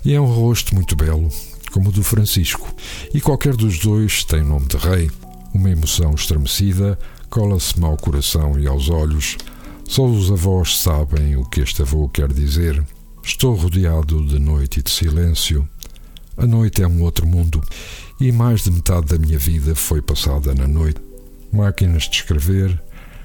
e 0.05 0.13
é 0.13 0.21
um 0.21 0.31
rosto 0.31 0.75
muito 0.75 0.95
belo, 0.95 1.29
como 1.71 1.89
o 1.89 1.91
do 1.91 2.03
Francisco, 2.03 2.71
e 3.13 3.19
qualquer 3.19 3.55
dos 3.55 3.79
dois 3.79 4.23
tem 4.23 4.43
nome 4.43 4.67
de 4.67 4.77
rei. 4.77 5.09
Uma 5.53 5.71
emoção 5.71 6.13
estremecida 6.13 6.99
cola-se-me 7.31 7.85
ao 7.85 7.97
coração 7.97 8.59
e 8.59 8.67
aos 8.67 8.89
olhos. 8.89 9.37
Só 9.85 10.05
os 10.05 10.31
avós 10.31 10.77
sabem 10.77 11.35
o 11.35 11.45
que 11.45 11.61
este 11.61 11.81
avô 11.81 12.07
quer 12.09 12.31
dizer. 12.31 12.83
Estou 13.27 13.55
rodeado 13.55 14.25
de 14.25 14.39
noite 14.39 14.79
e 14.79 14.81
de 14.81 14.89
silêncio. 14.89 15.67
A 16.37 16.47
noite 16.47 16.81
é 16.81 16.87
um 16.87 17.01
outro 17.01 17.27
mundo 17.27 17.61
e 18.21 18.31
mais 18.31 18.63
de 18.63 18.71
metade 18.71 19.07
da 19.07 19.17
minha 19.17 19.37
vida 19.37 19.75
foi 19.75 20.01
passada 20.01 20.55
na 20.55 20.65
noite. 20.65 21.01
Máquinas 21.51 22.03
de 22.03 22.15
escrever, 22.15 22.81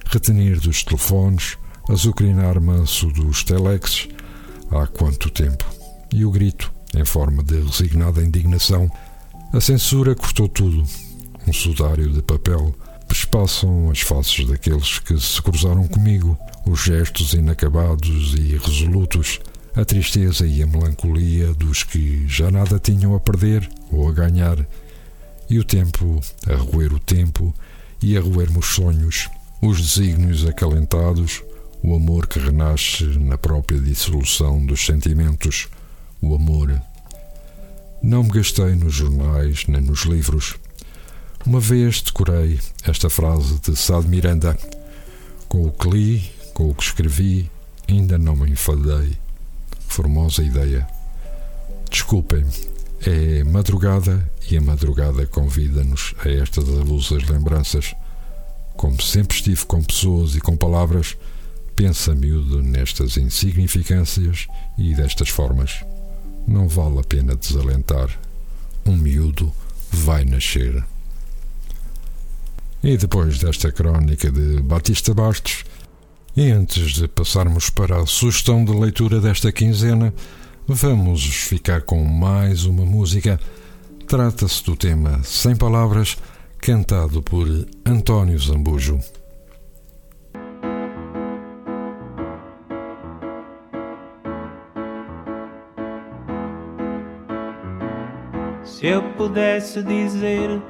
retenir 0.07 0.59
dos 0.59 0.83
telefones, 0.83 1.57
azucrinar 1.88 2.61
manso 2.61 3.07
dos 3.12 3.45
telexes. 3.45 4.09
Há 4.73 4.88
quanto 4.88 5.31
tempo? 5.31 5.65
E 6.12 6.25
o 6.25 6.33
grito, 6.33 6.73
em 6.97 7.05
forma 7.05 7.41
de 7.41 7.61
resignada 7.61 8.25
indignação. 8.25 8.91
A 9.53 9.61
censura 9.61 10.17
cortou 10.17 10.49
tudo. 10.49 10.85
Um 11.47 11.53
sudário 11.53 12.11
de 12.11 12.21
papel. 12.23 12.75
Espaçam 13.09 13.88
as 13.88 14.01
faces 14.01 14.49
daqueles 14.49 14.99
que 14.99 15.17
se 15.21 15.41
cruzaram 15.41 15.87
comigo, 15.87 16.37
os 16.67 16.83
gestos 16.83 17.35
inacabados 17.35 18.35
e 18.35 18.57
resolutos, 18.57 19.38
a 19.75 19.85
tristeza 19.85 20.47
e 20.47 20.63
a 20.63 20.67
melancolia 20.67 21.55
dos 21.55 21.83
que 21.83 22.27
já 22.29 22.51
nada 22.51 22.79
tinham 22.79 23.15
a 23.15 23.21
perder 23.21 23.69
ou 23.91 24.09
a 24.09 24.13
ganhar, 24.13 24.67
e 25.49 25.59
o 25.59 25.65
tempo 25.65 26.21
a 26.47 26.55
roer 26.55 26.93
o 26.93 26.99
tempo 26.99 27.55
e 28.03 28.17
a 28.17 28.21
roer-me 28.21 28.59
os 28.59 28.75
sonhos, 28.75 29.29
os 29.61 29.81
desígnios 29.81 30.47
acalentados, 30.47 31.43
o 31.83 31.95
amor 31.95 32.27
que 32.27 32.39
renasce 32.39 33.05
na 33.19 33.39
própria 33.39 33.79
dissolução 33.79 34.65
dos 34.65 34.85
sentimentos, 34.85 35.69
o 36.21 36.35
amor. 36.35 36.81
Não 38.03 38.25
me 38.25 38.31
gastei 38.31 38.75
nos 38.75 38.95
jornais 38.95 39.67
nem 39.67 39.81
nos 39.81 40.03
livros. 40.03 40.57
Uma 41.47 41.61
vez 41.61 42.03
decorei 42.03 42.59
esta 42.85 43.09
frase 43.09 43.61
de 43.61 43.77
Sá 43.77 44.01
de 44.01 44.09
Miranda: 44.09 44.57
Com 45.49 45.67
o 45.67 45.73
que 45.73 45.89
li, 45.89 46.31
com 46.53 46.71
o 46.71 46.75
que 46.75 46.83
escrevi, 46.83 47.51
ainda 47.89 48.19
não 48.19 48.37
me 48.37 48.51
enfadei. 48.51 49.22
Formosa 49.92 50.42
ideia. 50.42 50.87
Desculpem-me, 51.90 52.50
é 53.07 53.44
madrugada 53.44 54.26
e 54.50 54.57
a 54.57 54.61
madrugada 54.62 55.26
convida-nos 55.26 56.14
a 56.24 56.31
estas 56.31 56.66
avulsas 56.66 57.28
lembranças. 57.28 57.94
Como 58.74 59.02
sempre 59.02 59.37
estive 59.37 59.66
com 59.66 59.83
pessoas 59.83 60.35
e 60.35 60.40
com 60.40 60.57
palavras, 60.57 61.14
pensa 61.76 62.14
miúdo 62.14 62.62
nestas 62.62 63.18
insignificâncias 63.18 64.46
e 64.78 64.94
destas 64.94 65.28
formas. 65.28 65.85
Não 66.48 66.66
vale 66.68 66.98
a 66.98 67.05
pena 67.05 67.37
desalentar. 67.37 68.18
Um 68.87 68.96
miúdo 68.96 69.52
vai 69.90 70.24
nascer. 70.24 70.83
E 72.83 72.96
depois 72.96 73.38
desta 73.38 73.70
crónica 73.70 74.31
de 74.31 74.59
Batista 74.62 75.12
Bastos, 75.12 75.66
e 76.37 76.51
antes 76.51 76.92
de 76.92 77.07
passarmos 77.07 77.68
para 77.68 78.01
a 78.01 78.07
sugestão 78.07 78.64
de 78.64 78.73
leitura 78.73 79.21
desta 79.21 79.53
quinzena, 79.53 80.14
vamos 80.66 81.25
ficar 81.25 81.83
com 81.83 82.03
mais 82.05 82.64
uma 82.64 82.85
música. 82.85 83.38
Trata-se 84.07 84.64
do 84.64 84.75
tema 84.75 85.21
Sem 85.25 85.55
Palavras, 85.55 86.16
cantado 86.59 87.23
por 87.23 87.47
António 87.85 88.38
Zambujo. 88.38 88.99
Se 98.64 98.87
eu 98.87 99.03
pudesse 99.14 99.83
dizer 99.83 100.62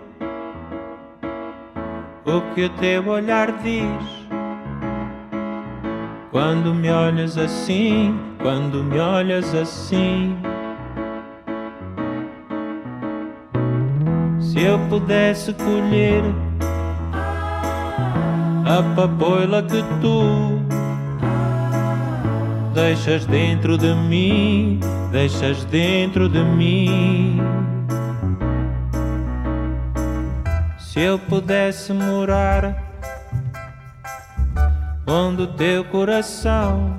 o 2.24 2.54
que 2.54 2.64
o 2.64 2.68
teu 2.78 3.06
olhar 3.06 3.62
diz. 3.62 4.21
Quando 6.32 6.74
me 6.74 6.90
olhas 6.90 7.36
assim, 7.36 8.18
quando 8.40 8.82
me 8.82 8.98
olhas 8.98 9.54
assim. 9.54 10.34
Se 14.40 14.62
eu 14.62 14.78
pudesse 14.88 15.52
colher 15.52 16.24
a 18.64 18.82
papoila 18.96 19.62
que 19.62 19.84
tu 20.00 20.58
deixas 22.72 23.26
dentro 23.26 23.76
de 23.76 23.94
mim, 23.94 24.80
deixas 25.10 25.66
dentro 25.66 26.30
de 26.30 26.42
mim. 26.42 27.42
Se 30.78 30.98
eu 30.98 31.18
pudesse 31.18 31.92
morar 31.92 32.91
onde 35.06 35.42
o 35.42 35.46
teu 35.46 35.84
coração 35.84 36.94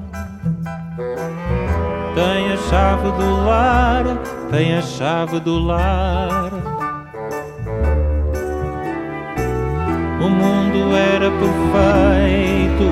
tem 2.15 2.53
a 2.53 2.57
chave 2.69 3.11
do 3.11 3.45
lar, 3.45 4.05
tem 4.51 4.75
a 4.75 4.81
chave 4.81 5.39
do 5.39 5.57
lar. 5.57 6.51
O 10.21 10.29
mundo 10.29 10.95
era 10.95 11.31
perfeito, 11.31 12.85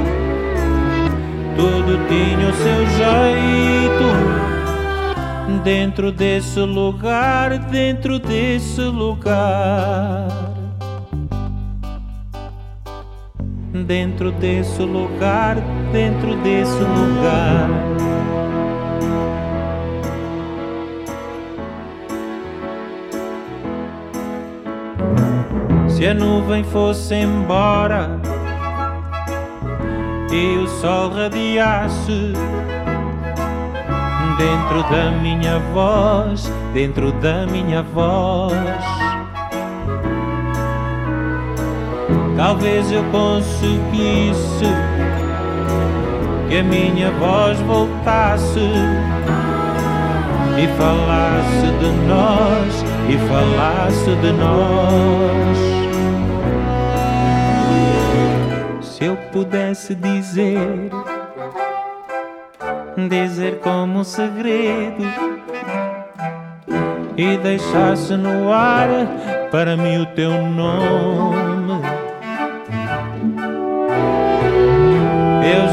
tudo 1.56 2.08
tinha 2.08 2.50
o 2.50 2.54
seu 2.54 2.86
jeito. 2.98 3.62
Dentro 5.64 6.12
desse 6.12 6.60
lugar, 6.60 7.60
dentro 7.60 8.18
desse 8.18 8.82
lugar. 8.82 10.51
Dentro 13.92 14.32
desse 14.32 14.82
lugar, 14.84 15.58
dentro 15.92 16.34
desse 16.38 16.80
lugar. 16.80 17.68
Se 25.90 26.08
a 26.08 26.14
nuvem 26.14 26.64
fosse 26.64 27.16
embora 27.16 28.18
e 30.32 30.58
o 30.58 30.68
sol 30.70 31.10
radiasse 31.10 32.32
dentro 34.38 34.84
da 34.90 35.12
minha 35.22 35.60
voz, 35.74 36.50
dentro 36.74 37.12
da 37.12 37.46
minha 37.46 37.84
voz. 37.84 39.11
Talvez 42.44 42.92
eu 42.92 43.04
conseguisse 43.12 44.66
que 46.50 46.58
a 46.58 46.64
minha 46.64 47.12
voz 47.12 47.60
voltasse 47.60 48.60
e 50.58 50.68
falasse 50.76 51.68
de 51.80 51.92
nós, 52.08 52.84
e 53.08 53.18
falasse 53.28 54.16
de 54.16 54.32
nós. 54.32 55.58
Se 58.88 59.06
eu 59.06 59.16
pudesse 59.32 59.94
dizer, 59.94 60.90
dizer 63.08 63.60
como 63.60 64.00
um 64.00 64.04
segredo 64.04 65.06
e 67.16 67.38
deixasse 67.38 68.18
no 68.18 68.52
ar 68.52 68.90
para 69.52 69.78
mim 69.78 70.02
o 70.02 70.08
teu 70.08 70.32
nome 70.32 71.51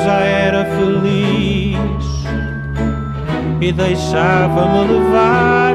já 0.08 0.20
era 0.20 0.64
feliz 0.64 1.76
e 3.60 3.70
deixava-me 3.70 4.90
levar, 4.90 5.74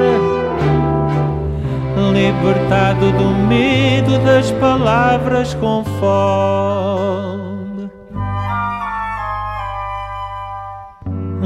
libertado 2.12 3.12
do 3.12 3.30
medo 3.48 4.18
das 4.26 4.50
palavras 4.54 5.54
com 5.54 5.84
fome, 6.00 7.92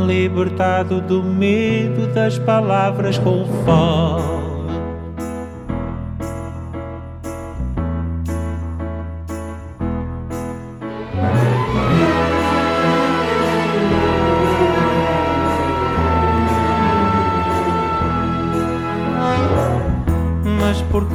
libertado 0.07 1.01
do 1.01 1.21
medo 1.21 2.07
das 2.13 2.39
palavras 2.39 3.17
com 3.17 3.45
fome. 3.65 4.36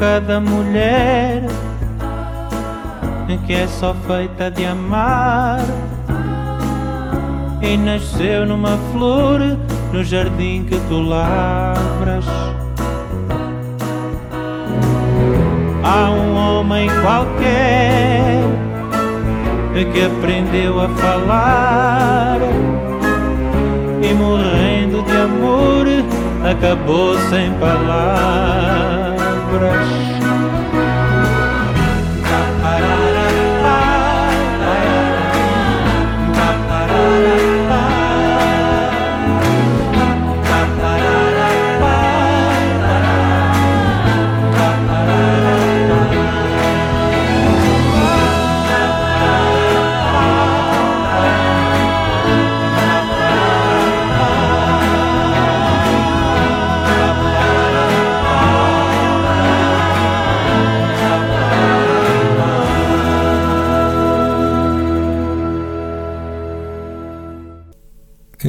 Cada 0.03 0.41
mulher 0.41 1.45
que 3.47 3.53
é 3.53 3.69
só 3.69 3.95
feita 4.05 4.51
de 4.51 4.67
amar. 4.67 5.61
E 7.63 7.77
nasceu 7.77 8.45
numa 8.45 8.77
flor 8.91 9.39
no 9.93 10.03
jardim 10.03 10.65
que 10.65 10.77
tu 10.89 11.01
lavras. 11.01 12.25
Há 15.85 16.11
um 16.11 16.35
homem 16.35 16.91
qualquer 17.01 18.43
que 19.93 20.05
aprendeu 20.05 20.81
a 20.81 20.89
falar. 20.89 22.39
E 24.03 24.15
morrendo 24.15 25.01
de 25.03 25.17
amor 25.17 25.87
acabou 26.51 27.17
sem 27.31 27.53
palavras 27.61 28.92
abraço. 29.55 30.12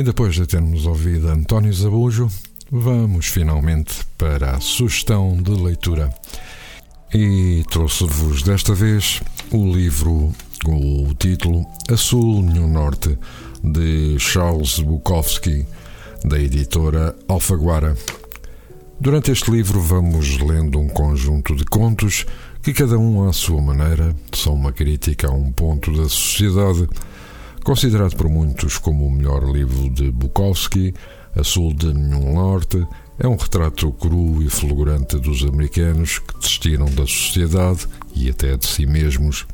E 0.04 0.06
depois 0.06 0.36
de 0.36 0.46
termos 0.46 0.86
ouvido 0.86 1.30
António 1.30 1.72
Zabujo, 1.72 2.28
vamos 2.70 3.28
finalmente 3.28 4.06
para 4.18 4.58
a 4.58 4.60
sugestão 4.60 5.42
de 5.42 5.52
leitura. 5.52 6.14
E 7.14 7.64
trouxe-vos 7.72 8.44
desta 8.44 8.76
vez 8.76 9.22
o 9.50 9.74
livro, 9.74 10.34
o 10.68 11.14
título 11.18 11.66
A 11.90 11.96
Sul 11.96 12.44
New 12.44 12.68
Norte, 12.68 13.18
de 13.64 14.20
Charles 14.20 14.80
Bukowski, 14.80 15.66
da 16.26 16.38
editora 16.38 17.16
Alfaguara. 17.30 17.96
Durante 19.00 19.32
este 19.32 19.50
livro 19.52 19.80
vamos 19.80 20.38
lendo 20.38 20.80
um 20.80 20.90
conjunto 20.90 21.56
de 21.56 21.64
contos 21.64 22.26
que 22.62 22.74
cada 22.74 22.98
um 22.98 23.26
à 23.26 23.32
sua 23.32 23.62
maneira 23.62 24.14
são 24.34 24.54
uma 24.54 24.74
crítica 24.74 25.30
a 25.30 25.32
um 25.32 25.50
ponto 25.50 25.94
da 25.94 26.10
sociedade 26.10 26.90
Considerado 27.64 28.16
por 28.18 28.28
muitos 28.28 28.78
como 28.78 29.08
o 29.08 29.12
melhor 29.12 29.50
livro 29.50 29.90
de 29.90 30.12
Bukowski, 30.12 30.94
A 31.34 31.44
Sul 31.46 31.74
de 31.74 31.94
Nenhum 31.94 32.34
Norte 32.34 32.86
é 33.18 33.26
um 33.26 33.38
retrato 33.38 33.92
cru 33.94 34.44
e 34.44 34.50
fulgurante 34.50 35.18
dos 35.18 35.44
americanos 35.44 36.20
que 36.20 36.38
desistiram 36.38 36.86
da 36.88 37.08
sociedade 37.08 37.88
e 38.14 38.30
até 38.30 38.58
de 38.58 38.68
si 38.68 38.86
mesmos. 38.86 39.48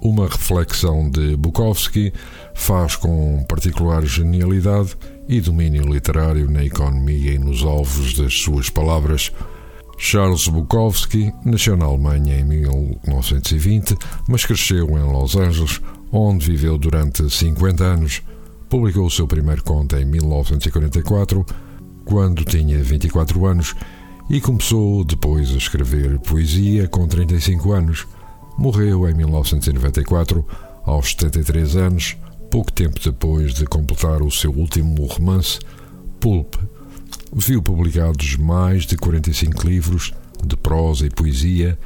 Uma 0.00 0.28
reflexão 0.28 1.10
de 1.10 1.36
Bukowski 1.36 2.12
faz 2.54 2.94
com 2.94 3.44
particular 3.48 4.06
genialidade 4.06 4.96
e 5.28 5.40
domínio 5.40 5.92
literário 5.92 6.48
na 6.48 6.64
economia 6.64 7.32
e 7.32 7.38
nos 7.38 7.62
alvos 7.62 8.14
das 8.14 8.32
suas 8.32 8.70
palavras. 8.70 9.32
Charles 9.98 10.46
Bukowski 10.46 11.32
nasceu 11.44 11.76
na 11.76 11.84
Alemanha 11.84 12.38
em 12.38 12.44
1920, 12.44 13.96
mas 14.28 14.46
cresceu 14.46 14.88
em 14.96 15.12
Los 15.12 15.36
Angeles, 15.36 15.80
onde 16.12 16.46
viveu 16.46 16.76
durante 16.78 17.28
50 17.28 17.84
anos. 17.84 18.22
Publicou 18.68 19.06
o 19.06 19.10
seu 19.10 19.26
primeiro 19.26 19.62
conto 19.62 19.96
em 19.96 20.04
1944, 20.04 21.44
quando 22.04 22.44
tinha 22.44 22.82
24 22.82 23.46
anos, 23.46 23.74
e 24.28 24.40
começou 24.40 25.04
depois 25.04 25.50
a 25.50 25.56
escrever 25.56 26.18
poesia 26.20 26.86
com 26.88 27.06
35 27.06 27.72
anos. 27.72 28.06
Morreu 28.56 29.08
em 29.08 29.14
1994, 29.14 30.44
aos 30.84 31.10
73 31.10 31.76
anos, 31.76 32.16
pouco 32.50 32.70
tempo 32.70 33.00
depois 33.02 33.54
de 33.54 33.66
completar 33.66 34.22
o 34.22 34.30
seu 34.30 34.52
último 34.52 35.06
romance, 35.06 35.58
Pulp. 36.20 36.54
Viu 37.32 37.62
publicados 37.62 38.36
mais 38.36 38.84
de 38.84 38.96
45 38.96 39.66
livros 39.66 40.12
de 40.44 40.56
prosa 40.56 41.06
e 41.06 41.10
poesia 41.10 41.78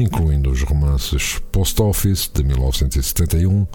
incluindo 0.00 0.50
os 0.50 0.62
romances 0.62 1.38
Post 1.52 1.80
Office 1.82 2.30
de 2.32 2.42
1971, 2.42 3.66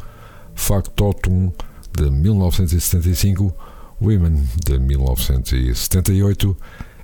Factotum 0.55 1.51
de 1.95 2.09
1975, 2.09 3.53
Women 4.01 4.43
de 4.65 4.79
1978, 4.79 6.57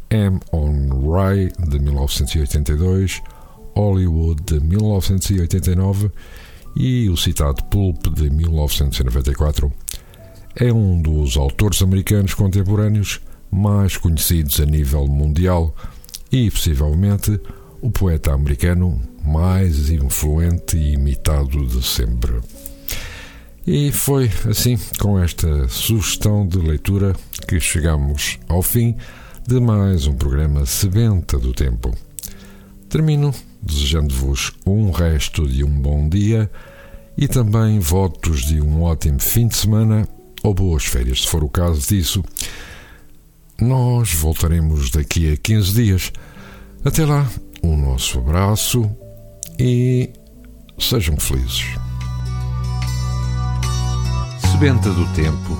Am 0.09 0.39
on 0.51 0.89
Rye 1.11 1.51
de 1.69 1.79
1982, 1.79 3.21
Hollywood 3.75 4.41
de 4.43 4.59
1989 4.59 6.11
e 6.75 7.09
o 7.09 7.15
citado 7.15 7.63
Pulp 7.65 8.07
de 8.07 8.29
1994. 8.29 9.71
É 10.55 10.73
um 10.73 11.01
dos 11.01 11.37
autores 11.37 11.81
americanos 11.81 12.33
contemporâneos 12.33 13.21
mais 13.51 13.97
conhecidos 13.97 14.59
a 14.59 14.65
nível 14.65 15.07
mundial 15.07 15.75
e, 16.31 16.49
possivelmente, 16.49 17.39
o 17.81 17.89
poeta 17.89 18.33
americano 18.33 19.10
mais 19.23 19.89
influente 19.89 20.77
e 20.77 20.93
imitado 20.93 21.65
de 21.65 21.85
sempre. 21.85 22.39
E 23.65 23.91
foi 23.91 24.29
assim, 24.49 24.77
com 24.99 25.19
esta 25.19 25.67
sugestão 25.67 26.47
de 26.47 26.57
leitura, 26.57 27.15
que 27.47 27.59
chegamos 27.59 28.39
ao 28.47 28.61
fim 28.61 28.95
de 29.47 29.59
mais 29.59 30.07
um 30.07 30.13
programa 30.13 30.65
Sebenta 30.65 31.37
do 31.37 31.53
Tempo. 31.53 31.95
Termino 32.89 33.33
desejando-vos 33.61 34.53
um 34.65 34.89
resto 34.89 35.47
de 35.47 35.63
um 35.63 35.79
bom 35.79 36.09
dia 36.09 36.49
e 37.17 37.27
também 37.27 37.79
votos 37.79 38.45
de 38.45 38.59
um 38.59 38.81
ótimo 38.81 39.19
fim 39.19 39.47
de 39.47 39.55
semana 39.55 40.07
ou 40.41 40.53
boas 40.53 40.85
férias, 40.85 41.21
se 41.21 41.27
for 41.27 41.43
o 41.43 41.49
caso 41.49 41.87
disso. 41.87 42.23
Nós 43.59 44.11
voltaremos 44.13 44.89
daqui 44.89 45.31
a 45.31 45.37
15 45.37 45.73
dias. 45.73 46.11
Até 46.83 47.05
lá, 47.05 47.29
o 47.61 47.75
nosso 47.75 48.17
abraço 48.17 48.89
e 49.63 50.09
sejam 50.79 51.15
felizes. 51.17 51.75
Sebenta 54.51 54.89
do 54.89 55.05
Tempo, 55.13 55.55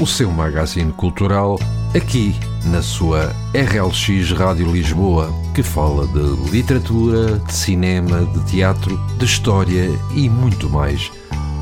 o 0.00 0.06
seu 0.06 0.28
magazine 0.32 0.92
cultural, 0.92 1.60
aqui 1.94 2.34
na 2.64 2.82
sua 2.82 3.32
RLX 3.54 4.32
Rádio 4.32 4.72
Lisboa, 4.72 5.32
que 5.54 5.62
fala 5.62 6.04
de 6.08 6.50
literatura, 6.50 7.38
de 7.38 7.54
cinema, 7.54 8.26
de 8.26 8.44
teatro, 8.50 9.00
de 9.18 9.24
história 9.24 9.88
e 10.16 10.28
muito 10.28 10.68
mais. 10.68 11.12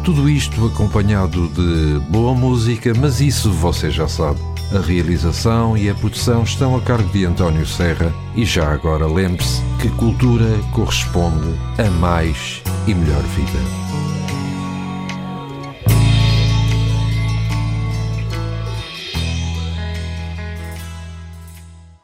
Tudo 0.02 0.30
isto 0.30 0.64
acompanhado 0.66 1.48
de 1.48 2.00
boa 2.08 2.34
música, 2.34 2.94
mas 2.98 3.20
isso 3.20 3.52
você 3.52 3.90
já 3.90 4.08
sabe. 4.08 4.40
A 4.74 4.80
realização 4.80 5.76
e 5.76 5.90
a 5.90 5.94
produção 5.94 6.44
estão 6.44 6.74
a 6.74 6.80
cargo 6.80 7.08
de 7.10 7.26
António 7.26 7.66
Serra 7.66 8.10
e 8.34 8.42
já 8.42 8.72
agora 8.72 9.06
lembre-se 9.06 9.60
que 9.78 9.90
cultura 9.90 10.48
corresponde 10.72 11.54
a 11.76 11.90
mais 11.90 12.62
e 12.86 12.94
melhor 12.94 13.22
vida. 13.22 13.81